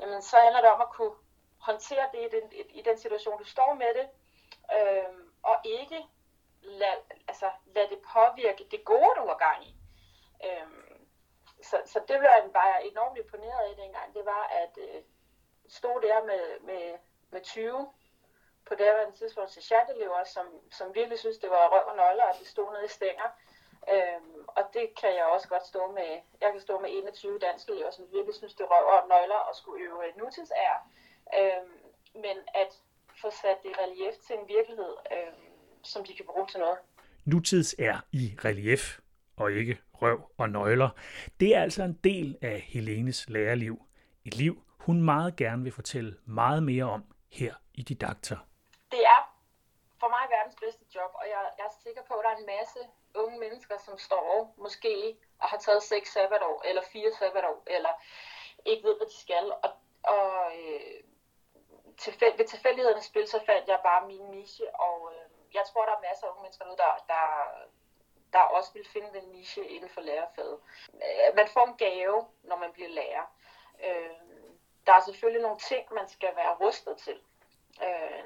jamen 0.00 0.22
så 0.22 0.36
handler 0.36 0.60
det 0.60 0.70
om 0.70 0.80
at 0.80 0.90
kunne 0.90 1.16
håndtere 1.58 2.08
det 2.12 2.20
i 2.26 2.30
den, 2.36 2.52
i 2.70 2.82
den 2.82 2.98
situation, 2.98 3.38
du 3.38 3.44
står 3.44 3.74
med 3.74 3.94
det, 3.98 4.06
øh, 4.76 5.14
og 5.42 5.56
ikke 5.64 6.00
lad, 6.62 6.96
altså, 7.28 7.50
lad 7.66 7.88
det 7.88 8.00
påvirke 8.12 8.64
det 8.70 8.84
gode, 8.84 9.14
du 9.16 9.26
har 9.26 9.38
gang 9.46 9.66
i. 9.66 9.74
Øh, 10.44 10.68
så, 11.62 11.76
så 11.86 12.00
det 12.08 12.16
var 12.16 12.22
jeg 12.24 12.50
bare 12.52 12.86
enormt 12.86 13.18
imponeret 13.18 13.70
af 13.70 13.76
dengang, 13.76 14.14
det 14.14 14.24
var, 14.24 14.42
at 14.62 14.78
øh, 14.78 15.02
stod 15.68 16.00
der 16.00 16.24
med, 16.24 16.60
med, 16.60 16.98
med 17.30 17.40
20 17.40 17.92
på 18.66 18.74
det 18.74 18.86
her 18.86 19.10
tidspunkt 19.10 19.72
elever 19.90 20.24
som, 20.24 20.46
som 20.70 20.94
virkelig 20.94 21.18
synes, 21.18 21.38
det 21.38 21.50
var 21.50 21.68
røv 21.68 21.88
og 21.88 21.96
nøgler, 21.96 22.24
at 22.24 22.36
de 22.40 22.44
stod 22.44 22.72
nede 22.72 22.84
i 22.84 22.88
stænger. 22.88 23.28
Øhm, 23.92 24.44
og 24.48 24.62
det 24.74 24.86
kan 25.00 25.12
jeg 25.18 25.24
også 25.34 25.48
godt 25.48 25.66
stå 25.66 25.92
med. 25.92 26.10
Jeg 26.40 26.50
kan 26.52 26.60
stå 26.60 26.80
med 26.80 26.90
21 26.92 27.38
danske 27.38 27.72
elever, 27.72 27.90
som 27.90 28.04
virkelig 28.12 28.34
synes, 28.34 28.54
det 28.54 28.66
røv 28.70 28.86
og 28.96 29.08
nøgler 29.08 29.40
og 29.48 29.56
skulle 29.56 29.84
øve 29.84 30.02
nutidsære. 30.16 30.78
Øhm, 31.38 31.78
men 32.14 32.36
at 32.62 32.70
få 33.20 33.30
sat 33.30 33.58
det 33.62 33.70
i 33.70 33.74
relief 33.84 34.14
til 34.26 34.34
en 34.36 34.48
virkelighed, 34.48 34.92
øhm, 35.12 35.48
som 35.82 36.04
de 36.04 36.14
kan 36.16 36.26
bruge 36.26 36.46
til 36.46 36.60
noget. 36.60 36.78
Nutids 37.24 37.74
er 37.78 37.96
i 38.12 38.36
relief 38.44 38.98
og 39.36 39.52
ikke 39.52 39.78
røv 39.92 40.30
og 40.38 40.50
nøgler. 40.50 40.88
Det 41.40 41.56
er 41.56 41.62
altså 41.62 41.82
en 41.82 41.98
del 42.04 42.38
af 42.42 42.60
Helenes 42.60 43.28
lærerliv. 43.28 43.82
Et 44.24 44.34
liv, 44.36 44.62
hun 44.78 45.02
meget 45.02 45.36
gerne 45.36 45.62
vil 45.62 45.72
fortælle 45.72 46.16
meget 46.26 46.62
mere 46.62 46.84
om 46.84 47.04
her 47.32 47.54
i 47.74 47.82
Didakter. 47.82 48.38
Det 48.90 49.02
er 49.14 49.20
for 50.00 50.08
mig 50.08 50.24
verdens 50.36 50.56
bedste 50.64 50.84
job, 50.94 51.10
og 51.14 51.24
jeg, 51.32 51.40
jeg 51.58 51.64
er 51.64 51.74
sikker 51.82 52.02
på, 52.08 52.14
at 52.14 52.24
der 52.24 52.30
er 52.30 52.36
en 52.36 52.46
masse 52.46 52.80
unge 53.14 53.38
mennesker, 53.38 53.78
som 53.78 53.98
står 53.98 54.54
måske 54.56 55.16
og 55.40 55.48
har 55.48 55.58
taget 55.58 55.82
seks 55.82 56.12
sabbatår, 56.12 56.62
eller 56.64 56.82
fire 56.82 57.12
sabbatår, 57.12 57.62
eller 57.66 57.90
ikke 58.64 58.88
ved, 58.88 58.96
hvad 58.96 59.06
de 59.06 59.20
skal. 59.20 59.52
Og, 59.62 59.70
og 60.02 60.52
øh, 60.56 61.00
tilfæld, 61.98 62.36
ved 62.36 62.46
tilfældighedernes 62.46 63.04
spil, 63.04 63.28
så 63.28 63.40
fandt 63.46 63.68
jeg 63.68 63.80
bare 63.82 64.06
min 64.06 64.24
niche, 64.30 64.74
og 64.74 65.12
øh, 65.12 65.54
jeg 65.54 65.62
tror, 65.72 65.84
der 65.84 65.92
er 65.92 66.06
masser 66.08 66.26
af 66.26 66.30
unge 66.30 66.42
mennesker 66.42 66.64
nu, 66.64 66.74
der, 66.78 67.04
der, 67.08 67.24
der 68.32 68.40
også 68.40 68.72
vil 68.72 68.88
finde 68.88 69.20
den 69.20 69.28
niche 69.28 69.68
inden 69.68 69.90
for 69.90 70.00
lærerfaget. 70.00 70.60
Øh, 70.94 71.36
man 71.36 71.48
får 71.48 71.66
en 71.66 71.76
gave, 71.76 72.26
når 72.42 72.56
man 72.56 72.72
bliver 72.72 72.88
lærer. 72.88 73.24
Øh, 73.84 74.10
der 74.86 74.92
er 74.92 75.00
selvfølgelig 75.00 75.42
nogle 75.42 75.58
ting, 75.58 75.94
man 75.94 76.08
skal 76.08 76.36
være 76.36 76.54
rustet 76.54 76.96
til. 76.96 77.20
Øh, 77.82 78.24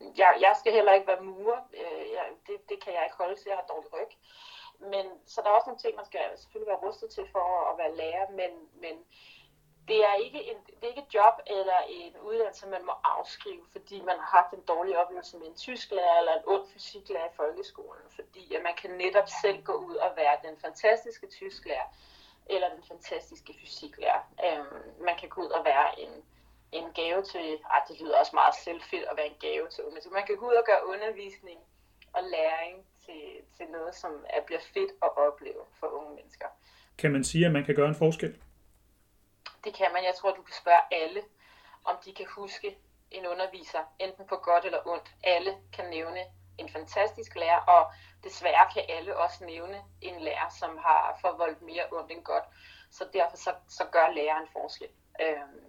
jeg, 0.00 0.36
jeg 0.40 0.54
skal 0.60 0.72
heller 0.72 0.92
ikke 0.92 1.06
være 1.06 1.20
murer. 1.20 1.60
Øh, 1.74 2.06
jeg, 2.16 2.24
det, 2.46 2.68
det 2.68 2.84
kan 2.84 2.92
jeg 2.92 3.04
ikke 3.04 3.16
holde 3.16 3.36
til, 3.36 3.48
jeg 3.48 3.56
har 3.56 3.72
dårlig 3.74 3.92
ryg. 3.92 4.12
Men, 4.78 5.06
så 5.26 5.40
der 5.42 5.48
er 5.48 5.52
også 5.52 5.68
nogle 5.68 5.82
ting, 5.82 5.96
man 5.96 6.04
skal 6.04 6.24
selvfølgelig 6.36 6.70
være 6.72 6.84
rustet 6.86 7.10
til 7.10 7.26
for 7.32 7.70
at 7.70 7.78
være 7.78 7.96
lærer, 7.96 8.30
men, 8.30 8.52
men 8.82 8.96
det 9.88 10.04
er 10.04 10.14
ikke 10.14 10.50
en, 10.50 10.56
det 10.66 10.84
er 10.84 10.88
ikke 10.88 11.06
et 11.08 11.14
job 11.14 11.34
eller 11.46 11.78
en 11.88 12.16
uddannelse, 12.16 12.66
man 12.66 12.84
må 12.84 12.92
afskrive, 13.04 13.64
fordi 13.72 14.00
man 14.00 14.18
har 14.18 14.30
haft 14.38 14.52
en 14.52 14.64
dårlig 14.68 14.98
oplevelse 14.98 15.38
med 15.38 15.46
en 15.46 15.54
tysklærer 15.54 16.18
eller 16.18 16.34
en 16.34 16.42
ond 16.46 16.68
fysiklærer 16.68 17.26
i 17.26 17.36
folkeskolen, 17.36 18.06
fordi 18.14 18.54
at 18.54 18.62
man 18.62 18.74
kan 18.74 18.90
netop 18.90 19.28
selv 19.42 19.62
gå 19.64 19.72
ud 19.72 19.96
og 19.96 20.16
være 20.16 20.36
den 20.42 20.56
fantastiske 20.60 21.26
tysklærer 21.26 21.88
eller 22.46 22.68
den 22.68 22.84
fantastiske 22.88 23.54
fysiklærer. 23.60 24.20
Øhm, 24.44 25.04
man 25.04 25.16
kan 25.18 25.28
gå 25.28 25.40
ud 25.40 25.50
og 25.50 25.64
være 25.64 26.00
en, 26.00 26.24
en 26.78 26.92
gave 26.92 27.22
til, 27.22 27.46
ej, 27.74 27.80
det 27.88 28.00
lyder 28.00 28.18
også 28.18 28.34
meget 28.34 28.54
selvfedt 28.54 29.04
at 29.10 29.16
være 29.16 29.26
en 29.26 29.40
gave 29.40 29.68
til 29.68 29.84
så 30.02 30.08
man 30.12 30.26
kan 30.26 30.36
gå 30.36 30.44
ud 30.50 30.54
og 30.54 30.66
gøre 30.70 30.86
undervisning 30.92 31.60
og 32.12 32.22
læring 32.22 32.76
til, 33.04 33.22
til 33.56 33.66
noget, 33.66 33.94
som 33.94 34.12
er, 34.30 34.40
bliver 34.46 34.60
fedt 34.74 34.92
at 35.02 35.10
opleve 35.16 35.62
for 35.80 35.86
unge 35.86 36.14
mennesker. 36.14 36.46
Kan 36.98 37.12
man 37.12 37.24
sige, 37.24 37.46
at 37.46 37.52
man 37.52 37.64
kan 37.64 37.74
gøre 37.74 37.88
en 37.88 37.94
forskel? 37.94 38.40
Det 39.64 39.74
kan 39.74 39.92
man. 39.92 40.04
Jeg 40.04 40.14
tror, 40.14 40.30
du 40.30 40.42
kan 40.42 40.54
spørge 40.62 40.84
alle, 41.02 41.22
om 41.84 41.96
de 42.04 42.14
kan 42.14 42.26
huske 42.36 42.78
en 43.10 43.26
underviser, 43.26 43.82
enten 43.98 44.26
på 44.26 44.36
godt 44.36 44.64
eller 44.64 44.86
ondt. 44.86 45.10
Alle 45.24 45.52
kan 45.72 45.90
nævne 45.90 46.20
en 46.58 46.68
fantastisk 46.68 47.36
lærer, 47.36 47.60
og 47.60 47.92
desværre 48.24 48.66
kan 48.74 48.82
alle 48.88 49.16
også 49.16 49.44
nævne 49.44 49.82
en 50.00 50.20
lærer, 50.20 50.48
som 50.60 50.78
har 50.78 51.18
forvoldt 51.20 51.62
mere 51.62 51.84
ondt 51.92 52.12
end 52.12 52.24
godt. 52.24 52.44
Så 52.90 53.08
derfor 53.12 53.36
så, 53.36 53.54
så 53.68 53.84
gør 53.92 54.08
læreren 54.14 54.42
en 54.42 54.48
forskel. 54.52 54.88
Øhm, 55.20 55.65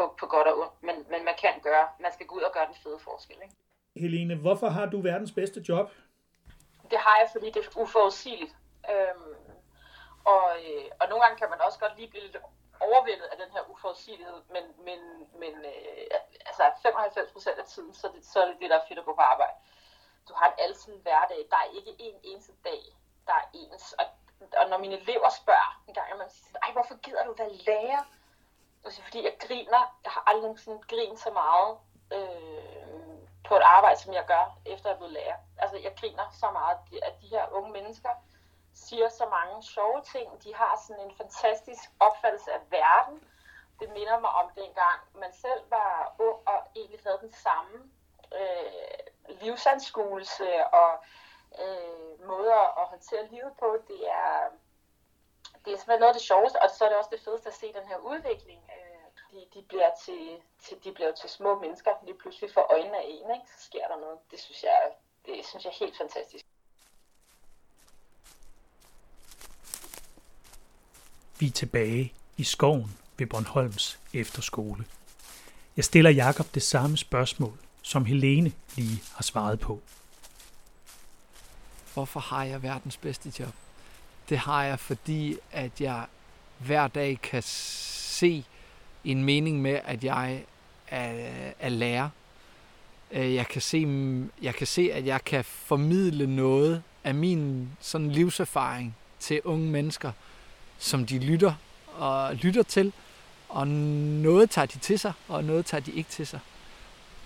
på, 0.00 0.04
på 0.20 0.26
godt 0.34 0.46
og 0.50 0.54
ondt, 0.62 0.76
men, 0.88 0.96
men 1.12 1.20
man 1.28 1.36
kan 1.42 1.54
gøre, 1.68 1.86
man 2.04 2.12
skal 2.12 2.26
gå 2.26 2.34
ud 2.38 2.44
og 2.48 2.52
gøre 2.52 2.66
den 2.66 2.78
fede 2.82 2.98
forskel. 2.98 3.38
Ikke? 3.46 3.56
Helene, 4.04 4.34
hvorfor 4.44 4.68
har 4.76 4.86
du 4.86 4.98
verdens 5.10 5.32
bedste 5.32 5.60
job? 5.68 5.86
Det 6.90 6.98
har 7.06 7.16
jeg, 7.20 7.28
fordi 7.34 7.46
det 7.54 7.60
er 7.66 7.80
uforudsigeligt. 7.82 8.54
Øhm, 8.92 9.34
og, 10.32 10.44
øh, 10.64 10.86
og 11.00 11.04
nogle 11.08 11.22
gange 11.24 11.38
kan 11.40 11.50
man 11.50 11.60
også 11.66 11.78
godt 11.78 11.94
lige 11.98 12.10
blive 12.10 12.24
lidt 12.26 12.36
overvældet 12.88 13.28
af 13.32 13.36
den 13.42 13.50
her 13.54 13.62
uforudsigelighed, 13.72 14.40
men, 14.54 14.64
men, 14.86 15.00
men 15.42 15.52
øh, 15.72 16.06
altså 16.48 16.62
95% 17.56 17.60
af 17.62 17.66
tiden, 17.72 17.94
så, 18.00 18.06
det, 18.14 18.20
så 18.32 18.36
er 18.42 18.46
det 18.46 18.56
det, 18.60 18.70
der 18.70 18.78
er 18.78 18.88
fedt 18.88 18.98
at 18.98 19.08
gå 19.08 19.14
på 19.14 19.24
arbejde. 19.32 19.56
Du 20.28 20.32
har 20.38 20.46
en 20.50 20.58
altid 20.66 20.94
hverdag. 21.04 21.40
Der 21.52 21.58
er 21.64 21.68
ikke 21.78 21.92
en 21.98 22.16
eneste 22.30 22.52
dag, 22.64 22.82
der 23.26 23.34
er 23.42 23.46
ens. 23.62 23.84
Og, 24.00 24.06
og 24.60 24.64
når 24.70 24.78
mine 24.78 24.96
elever 25.02 25.30
spørger 25.40 25.70
en 25.88 25.94
gang, 25.94 26.18
man 26.18 26.30
siger, 26.30 26.58
ej, 26.64 26.72
hvorfor 26.72 26.96
gider 27.04 27.24
du 27.24 27.34
være 27.38 27.52
lærer? 27.68 28.02
Altså, 28.84 29.02
fordi 29.02 29.24
jeg 29.24 29.36
griner. 29.40 29.98
Jeg 30.04 30.12
har 30.12 30.24
aldrig 30.26 30.58
sådan 30.58 30.82
grinet 30.88 31.18
så 31.18 31.30
meget 31.30 31.78
øh, 32.12 33.18
på 33.48 33.56
et 33.56 33.62
arbejde, 33.62 34.00
som 34.00 34.14
jeg 34.14 34.24
gør, 34.26 34.58
efter 34.66 34.88
jeg 34.88 34.94
er 34.94 34.98
blevet 34.98 35.12
lærer. 35.12 35.36
Altså, 35.58 35.76
jeg 35.76 35.96
griner 36.00 36.30
så 36.40 36.50
meget, 36.50 36.78
at 37.02 37.20
de 37.22 37.26
her 37.26 37.52
unge 37.52 37.72
mennesker 37.72 38.10
siger 38.74 39.08
så 39.08 39.26
mange 39.26 39.62
sjove 39.62 40.02
ting. 40.02 40.44
De 40.44 40.54
har 40.54 40.82
sådan 40.86 41.04
en 41.04 41.16
fantastisk 41.16 41.90
opfattelse 42.00 42.52
af 42.52 42.60
verden. 42.70 43.24
Det 43.80 43.88
minder 43.90 44.18
mig 44.20 44.30
om 44.30 44.50
dengang, 44.54 45.00
man 45.14 45.32
selv 45.32 45.70
var 45.70 46.14
ung 46.18 46.48
og 46.48 46.58
egentlig 46.76 47.00
havde 47.06 47.18
den 47.20 47.32
samme 47.32 47.90
øh, 48.34 49.36
livsanskuelse 49.40 50.66
og 50.66 51.04
øh, 51.58 52.26
måder 52.26 52.80
at 52.80 52.88
håndtere 52.88 53.26
livet 53.26 53.52
på. 53.58 53.76
Det 53.88 54.08
er, 54.08 54.50
det 55.64 55.70
er 55.72 55.76
simpelthen 55.76 56.00
noget 56.00 56.14
af 56.14 56.18
det 56.20 56.28
sjoveste, 56.30 56.56
og 56.62 56.68
så 56.76 56.80
er 56.84 56.88
det 56.88 56.98
også 56.98 57.12
det 57.16 57.24
fedeste 57.26 57.48
at 57.48 57.58
se 57.62 57.66
den 57.78 57.86
her 57.90 57.98
udvikling. 58.12 58.60
Øh, 58.76 59.06
de, 59.32 59.38
de, 59.54 59.60
bliver 59.70 59.90
til, 60.04 60.22
til, 60.64 60.76
de 60.84 60.90
bliver 60.96 61.12
til 61.20 61.28
små 61.30 61.60
mennesker 61.64 61.92
lige 62.06 62.18
pludselig 62.22 62.50
for 62.56 62.64
øjnene 62.74 62.98
af 63.02 63.06
en, 63.16 63.28
ikke? 63.36 63.46
så 63.54 63.58
sker 63.68 63.84
der 63.90 63.98
noget. 64.04 64.18
Det 64.30 64.38
synes 64.40 64.62
jeg, 64.62 64.78
det 65.26 65.34
synes 65.48 65.64
jeg 65.64 65.70
er 65.70 65.84
helt 65.84 65.96
fantastisk. 66.02 66.44
Vi 71.40 71.46
er 71.46 71.50
tilbage 71.62 72.14
i 72.36 72.44
skoven 72.44 72.98
ved 73.18 73.26
Bornholms 73.26 74.00
efterskole. 74.14 74.84
Jeg 75.76 75.84
stiller 75.84 76.10
Jakob 76.10 76.46
det 76.54 76.62
samme 76.62 76.96
spørgsmål, 76.96 77.58
som 77.82 78.04
Helene 78.04 78.52
lige 78.76 79.02
har 79.14 79.22
svaret 79.22 79.60
på. 79.60 79.80
Hvorfor 81.94 82.20
har 82.20 82.44
jeg 82.44 82.62
verdens 82.62 82.96
bedste 82.96 83.32
job? 83.38 83.54
Det 84.30 84.38
har 84.38 84.64
jeg, 84.64 84.78
fordi 84.78 85.36
at 85.52 85.80
jeg 85.80 86.04
hver 86.58 86.88
dag 86.88 87.18
kan 87.22 87.42
se 87.42 88.44
en 89.04 89.24
mening 89.24 89.62
med, 89.62 89.80
at 89.84 90.04
jeg 90.04 90.42
er, 90.88 91.12
er 91.58 91.68
lærer. 91.68 92.08
Øh, 93.10 93.34
jeg 93.34 93.46
kan, 93.46 93.62
se, 93.62 93.86
jeg 94.42 94.54
kan 94.54 94.66
se, 94.66 94.90
at 94.92 95.06
jeg 95.06 95.24
kan 95.24 95.44
formidle 95.44 96.36
noget 96.36 96.82
af 97.04 97.14
min 97.14 97.70
sådan 97.80 98.10
livserfaring 98.10 98.96
til 99.20 99.40
unge 99.44 99.70
mennesker, 99.70 100.12
som 100.78 101.06
de 101.06 101.18
lytter 101.18 101.54
og 101.96 102.34
lytter 102.34 102.62
til, 102.62 102.92
og 103.48 103.68
noget 103.68 104.50
tager 104.50 104.66
de 104.66 104.78
til 104.78 104.98
sig, 104.98 105.12
og 105.28 105.44
noget 105.44 105.66
tager 105.66 105.80
de 105.80 105.92
ikke 105.92 106.10
til 106.10 106.26
sig. 106.26 106.40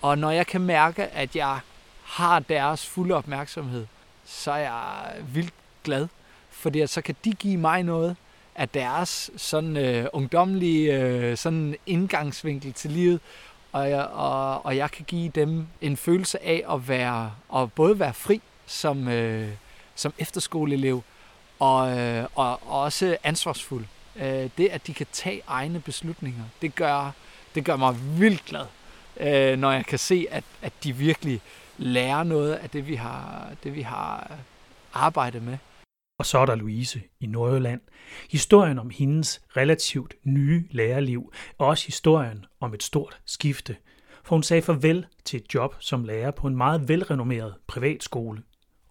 Og 0.01 0.17
når 0.17 0.31
jeg 0.31 0.47
kan 0.47 0.61
mærke, 0.61 1.03
at 1.03 1.35
jeg 1.35 1.59
har 2.03 2.39
deres 2.39 2.85
fulde 2.85 3.15
opmærksomhed, 3.15 3.87
så 4.25 4.51
er 4.51 4.57
jeg 4.57 5.15
vildt 5.33 5.53
glad, 5.83 6.07
fordi 6.55 6.81
at 6.81 6.89
så 6.89 7.01
kan 7.01 7.15
de 7.25 7.31
give 7.31 7.57
mig 7.57 7.83
noget 7.83 8.15
af 8.55 8.69
deres 8.69 9.31
sådan 9.37 9.77
øh, 9.77 10.05
ungdomlige 10.13 10.99
øh, 10.99 11.37
sådan 11.37 11.75
indgangsvinkel 11.85 12.73
til 12.73 12.91
livet, 12.91 13.19
og 13.71 13.89
jeg, 13.89 14.05
og, 14.05 14.65
og 14.65 14.77
jeg 14.77 14.91
kan 14.91 15.05
give 15.05 15.29
dem 15.29 15.67
en 15.81 15.97
følelse 15.97 16.43
af 16.43 16.63
at 16.71 16.87
være, 16.87 17.31
at 17.55 17.73
både 17.73 17.99
være 17.99 18.13
fri 18.13 18.41
som, 18.65 19.07
øh, 19.07 19.49
som 19.95 20.13
efterskoleelev, 20.17 21.03
og, 21.59 21.99
øh, 21.99 22.27
og, 22.35 22.49
og 22.49 22.81
også 22.81 23.17
ansvarsfuld. 23.23 23.85
Øh, 24.15 24.49
det, 24.57 24.67
at 24.67 24.87
de 24.87 24.93
kan 24.93 25.07
tage 25.11 25.41
egne 25.47 25.79
beslutninger, 25.79 26.43
det 26.61 26.75
gør, 26.75 27.11
det 27.55 27.65
gør 27.65 27.75
mig 27.75 27.95
vildt 28.19 28.45
glad, 28.45 28.65
øh, 29.19 29.59
når 29.59 29.71
jeg 29.71 29.85
kan 29.85 29.99
se, 29.99 30.27
at, 30.31 30.43
at 30.61 30.73
de 30.83 30.93
virkelig 30.93 31.41
lærer 31.77 32.23
noget 32.23 32.53
af 32.53 32.69
det, 32.69 32.87
vi 32.87 32.95
har, 32.95 33.49
det, 33.63 33.75
vi 33.75 33.81
har 33.81 34.31
arbejdet 34.93 35.43
med. 35.43 35.57
Og 36.17 36.25
så 36.25 36.37
er 36.39 36.45
der 36.45 36.55
Louise 36.55 37.01
i 37.19 37.27
Nordjylland. 37.27 37.81
Historien 38.29 38.79
om 38.79 38.89
hendes 38.89 39.41
relativt 39.57 40.15
nye 40.23 40.67
lærerliv, 40.71 41.33
og 41.57 41.67
også 41.67 41.85
historien 41.85 42.45
om 42.59 42.73
et 42.73 42.83
stort 42.83 43.21
skifte. 43.25 43.77
For 44.23 44.35
hun 44.35 44.43
sagde 44.43 44.61
farvel 44.61 45.07
til 45.25 45.39
et 45.39 45.53
job 45.53 45.75
som 45.79 46.03
lærer 46.03 46.31
på 46.31 46.47
en 46.47 46.55
meget 46.55 46.87
velrenommeret 46.87 47.55
privatskole, 47.67 48.43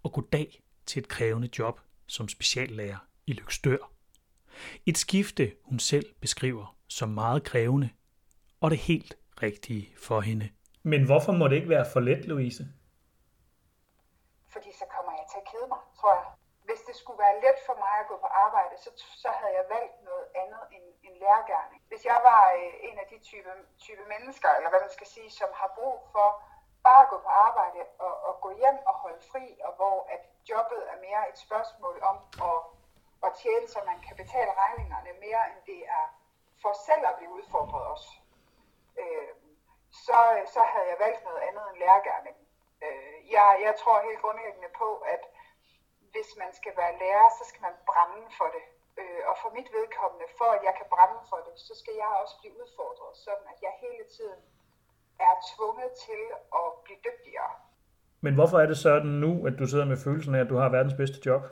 og 0.03 0.13
goddag 0.13 0.63
til 0.87 1.01
et 1.01 1.09
krævende 1.09 1.49
job 1.59 1.81
som 2.07 2.29
speciallærer 2.29 2.97
i 3.27 3.33
Lykstør. 3.33 3.91
Et 4.87 4.99
skifte, 4.99 5.53
hun 5.65 5.79
selv 5.79 6.07
beskriver 6.21 6.77
som 6.89 7.09
meget 7.09 7.45
krævende, 7.45 7.89
og 8.61 8.71
det 8.71 8.79
helt 8.79 9.17
rigtige 9.43 9.89
for 9.99 10.21
hende. 10.21 10.49
Men 10.83 11.05
hvorfor 11.05 11.33
må 11.33 11.49
det 11.49 11.57
ikke 11.57 11.69
være 11.69 11.87
for 11.93 12.01
let, 12.01 12.25
Louise? 12.25 12.69
Fordi 14.53 14.69
så 14.79 14.85
kommer 14.95 15.13
jeg 15.13 15.27
til 15.33 15.39
at 15.43 15.47
kede 15.53 15.69
mig, 15.69 15.79
tror 16.01 16.15
jeg. 16.15 16.25
Hvis 16.69 16.81
det 16.95 17.03
skulle 17.03 17.25
være 17.27 17.41
let 17.45 17.59
for 17.69 17.77
mig 17.85 17.95
at 18.01 18.09
gå 18.11 18.17
på 18.25 18.31
arbejde, 18.45 18.75
så, 18.85 18.91
så 19.23 19.29
havde 19.39 19.55
jeg 19.61 19.67
valgt 19.77 19.97
noget 20.09 20.27
andet 20.43 20.63
end, 20.75 20.87
end 21.07 21.15
lærergærning. 21.23 21.81
Hvis 21.91 22.05
jeg 22.05 22.21
var 22.31 22.43
øh, 22.59 22.73
en 22.89 22.97
af 23.03 23.07
de 23.13 23.19
type, 23.29 23.51
type 23.87 24.05
mennesker, 24.15 24.51
eller 24.57 24.71
hvad 24.71 24.81
man 24.81 24.97
skal 24.99 25.07
sige, 25.07 25.31
som 25.31 25.51
har 25.61 25.71
brug 25.79 25.99
for 26.15 26.29
bare 26.87 27.03
at 27.05 27.11
gå 27.13 27.19
på 27.27 27.31
arbejde 27.47 27.81
og, 27.99 28.15
og 28.29 28.41
gå 28.41 28.51
hjem 28.61 28.79
og 28.91 28.95
holde 28.95 29.23
fri, 29.33 29.45
og 29.67 29.73
hvor 29.79 29.97
at 30.15 30.23
jobbet 30.51 30.83
er 30.93 30.99
mere 31.07 31.23
et 31.31 31.39
spørgsmål 31.47 31.97
om 32.11 32.17
at, 32.51 32.59
at 33.27 33.33
tjene, 33.43 33.69
så 33.69 33.81
man 33.91 33.99
kan 34.07 34.17
betale 34.17 34.53
regningerne 34.63 35.13
mere, 35.25 35.43
end 35.51 35.61
det 35.67 35.81
er 35.99 36.07
for 36.63 36.73
selv 36.87 37.07
at 37.07 37.17
blive 37.17 37.33
udfordret 37.39 37.85
også. 37.95 38.11
Øh, 39.01 39.33
så, 40.07 40.19
så 40.55 40.63
havde 40.73 40.89
jeg 40.93 40.99
valgt 41.05 41.25
noget 41.25 41.41
andet 41.49 41.65
end 41.71 41.79
lærergærning. 41.79 42.37
Øh, 42.85 43.33
jeg, 43.33 43.49
jeg 43.67 43.75
tror 43.81 44.07
helt 44.09 44.21
grundlæggende 44.23 44.69
på, 44.83 44.89
at 45.15 45.23
hvis 46.15 46.31
man 46.43 46.51
skal 46.59 46.75
være 46.81 46.99
lærer, 47.03 47.29
så 47.39 47.45
skal 47.51 47.63
man 47.69 47.77
brænde 47.91 48.25
for 48.39 48.49
det. 48.57 48.65
Øh, 49.01 49.23
og 49.31 49.35
for 49.43 49.51
mit 49.57 49.69
vedkommende, 49.79 50.27
for 50.39 50.49
at 50.57 50.63
jeg 50.69 50.75
kan 50.79 50.89
brænde 50.95 51.21
for 51.31 51.41
det, 51.47 51.55
så 51.67 51.73
skal 51.81 51.95
jeg 52.03 52.11
også 52.23 52.35
blive 52.41 52.55
udfordret, 52.63 53.13
sådan 53.27 53.47
at 53.53 53.59
jeg 53.67 53.73
hele 53.85 54.05
tiden 54.17 54.41
er 55.29 55.35
tvunget 55.53 55.91
til 56.07 56.23
at 56.61 56.67
blive 56.85 57.01
dygtigere. 57.09 57.53
Men 58.25 58.35
hvorfor 58.39 58.59
er 58.63 58.67
det 58.73 58.79
sådan 58.87 59.15
nu, 59.25 59.33
at 59.49 59.55
du 59.61 59.65
sidder 59.67 59.87
med 59.93 59.99
følelsen 60.07 60.35
af, 60.35 60.41
at 60.41 60.51
du 60.53 60.57
har 60.63 60.69
verdens 60.77 60.99
bedste 61.03 61.19
job? 61.27 61.43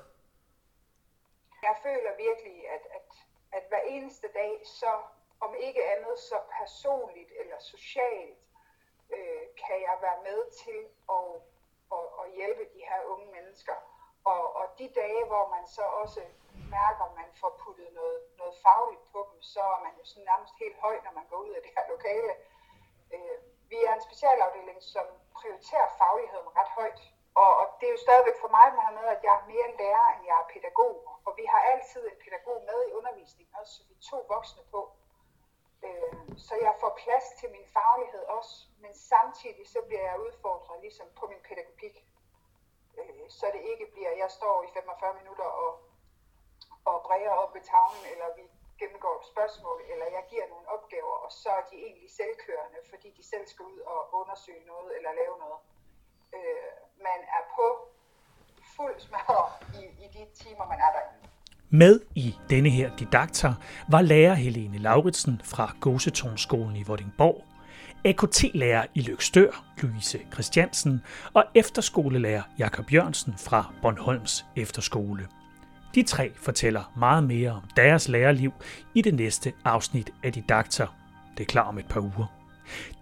Jeg 1.69 1.77
føler 1.87 2.13
virkelig, 2.27 2.57
at, 2.77 2.85
at, 2.99 3.09
at 3.57 3.65
hver 3.71 3.83
eneste 3.97 4.27
dag, 4.41 4.53
så 4.81 4.93
om 5.41 5.55
ikke 5.67 5.83
andet 5.95 6.17
så 6.31 6.39
personligt 6.59 7.31
eller 7.41 7.59
socialt, 7.75 8.39
øh, 9.17 9.45
kan 9.63 9.79
jeg 9.89 9.97
være 10.07 10.21
med 10.29 10.41
til 10.63 10.81
at, 11.19 11.29
at 12.23 12.27
hjælpe 12.39 12.65
de 12.75 12.83
her 12.91 13.01
unge 13.13 13.29
mennesker. 13.37 13.77
Og, 14.25 14.57
og 14.57 14.67
de 14.83 14.89
dage, 15.03 15.23
hvor 15.31 15.45
man 15.55 15.65
så 15.77 15.85
også 16.03 16.23
mærker, 16.79 17.05
at 17.09 17.15
man 17.21 17.31
får 17.41 17.53
puttet 17.63 17.89
noget, 17.99 18.19
noget 18.41 18.55
fagligt 18.67 19.05
på 19.13 19.21
dem, 19.31 19.39
så 19.53 19.63
er 19.75 19.81
man 19.87 19.95
jo 19.99 20.05
sådan 20.11 20.29
nærmest 20.31 20.55
helt 20.63 20.79
høj, 20.85 20.97
når 21.07 21.13
man 21.19 21.27
går 21.31 21.39
ud 21.47 21.53
af 21.57 21.63
det 21.65 21.73
her 21.77 21.85
lokale. 21.95 22.35
Øh, 23.15 23.37
vi 23.71 23.79
er 23.89 23.93
en 23.95 24.07
specialafdeling, 24.09 24.81
som 24.95 25.07
prioriterer 25.39 25.89
fagligheden 26.01 26.57
ret 26.59 26.73
højt. 26.79 27.01
Og, 27.43 27.51
og 27.61 27.67
det 27.79 27.87
er 27.87 27.95
jo 27.97 28.07
stadigvæk 28.07 28.39
for 28.45 28.51
mig 28.59 28.67
med, 28.99 29.07
at 29.15 29.21
jeg 29.27 29.35
er 29.41 29.49
mere 29.53 29.69
lærer, 29.81 30.07
end 30.15 30.23
jeg 30.31 30.37
er 30.43 30.51
pædagog. 30.53 30.95
Og 31.27 31.33
vi 31.41 31.45
har 31.53 31.61
altid 31.73 32.03
en 32.07 32.19
pædagog 32.25 32.59
med 32.71 32.79
i 32.89 32.95
undervisningen, 32.99 33.55
også 33.61 33.73
så 33.77 33.83
vi 33.89 33.95
to 34.11 34.19
voksne 34.35 34.63
på. 34.75 34.81
Øh, 35.87 36.15
så 36.47 36.55
jeg 36.67 36.75
får 36.83 36.93
plads 37.03 37.27
til 37.39 37.49
min 37.57 37.67
faglighed 37.77 38.23
også, 38.39 38.55
men 38.83 38.93
samtidig 38.95 39.65
så 39.75 39.81
bliver 39.87 40.05
jeg 40.11 40.21
udfordret 40.27 40.81
ligesom 40.81 41.07
på 41.19 41.25
min 41.27 41.43
pædagogik. 41.49 41.97
Øh, 42.99 43.25
så 43.39 43.47
det 43.55 43.63
ikke 43.73 43.87
bliver, 43.95 44.11
at 44.15 44.19
jeg 44.25 44.31
står 44.39 44.57
i 44.67 44.69
45 44.75 45.15
minutter 45.21 45.49
og, 45.65 45.73
og 46.91 46.97
bræger 47.07 47.35
op 47.43 47.51
ved 47.57 47.63
tavlen, 47.71 48.05
eller 48.13 48.29
vi 48.39 48.45
gennemgår 48.81 49.15
et 49.21 49.27
spørgsmål, 49.33 49.79
eller 49.93 50.07
jeg 50.17 50.25
giver 50.33 50.47
nogle 50.53 50.67
opgaver, 50.77 51.17
og 51.25 51.31
så 51.43 51.51
er 51.61 51.65
de 51.71 51.77
egentlig 51.87 52.11
selvkørende, 52.21 52.79
fordi 52.91 53.09
de 53.19 53.25
selv 53.33 53.47
skal 53.53 53.65
ud 53.73 53.81
og 53.93 54.01
undersøge 54.21 54.65
noget 54.73 54.91
eller 54.97 55.11
lave 55.21 55.37
noget. 55.45 55.61
Øh, 56.37 56.73
man 57.09 57.21
er 57.37 57.43
på 57.57 57.67
fuld 58.77 58.97
smadre 59.07 59.45
i, 59.81 59.83
i 60.05 60.07
de 60.15 60.23
timer, 60.43 60.65
man 60.73 60.81
er 60.87 60.93
derinde. 60.97 61.23
Med 61.83 62.01
i 62.15 62.29
denne 62.51 62.71
her 62.71 62.97
didakter 62.97 63.53
var 63.91 64.03
lærer 64.03 64.35
Helene 64.35 64.79
Lauritsen 64.79 65.41
fra 65.45 65.73
Gåsetårnskolen 65.81 66.77
i 66.77 66.83
Vordingborg, 66.83 67.45
AKT-lærer 68.05 68.87
i 68.95 69.01
Lykstør, 69.01 69.65
Louise 69.83 70.19
Christiansen, 70.33 71.03
og 71.35 71.45
efterskolelærer 71.55 72.43
Jakob 72.59 72.93
Jørgensen 72.93 73.35
fra 73.39 73.73
Bornholms 73.83 74.45
Efterskole. 74.57 75.27
De 75.95 76.03
tre 76.03 76.33
fortæller 76.37 76.93
meget 76.97 77.25
mere 77.25 77.51
om 77.51 77.63
deres 77.77 78.09
lærerliv 78.09 78.53
i 78.95 79.03
det 79.03 79.15
næste 79.15 79.53
afsnit 79.65 80.11
af 80.23 80.33
Didakter. 80.33 80.87
Det 81.37 81.43
er 81.43 81.47
klar 81.47 81.63
om 81.63 81.79
et 81.79 81.87
par 81.87 82.01
uger. 82.01 82.27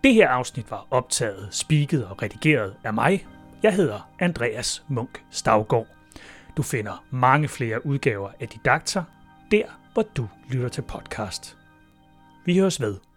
Det 0.04 0.14
her 0.14 0.28
afsnit 0.28 0.70
var 0.70 0.86
optaget, 0.90 1.48
spiket 1.50 2.06
og 2.06 2.22
redigeret 2.22 2.74
af 2.84 2.94
mig. 2.94 3.26
Jeg 3.62 3.74
hedder 3.74 4.10
Andreas 4.18 4.84
Munk 4.88 5.22
Stavgård. 5.30 5.86
Du 6.56 6.62
finder 6.62 7.04
mange 7.10 7.48
flere 7.48 7.86
udgaver 7.86 8.30
af 8.40 8.48
Didakter, 8.48 9.04
der 9.50 9.64
hvor 9.92 10.02
du 10.02 10.28
lytter 10.50 10.68
til 10.68 10.82
podcast. 10.82 11.56
Vi 12.44 12.58
høres 12.58 12.80
ved. 12.80 13.09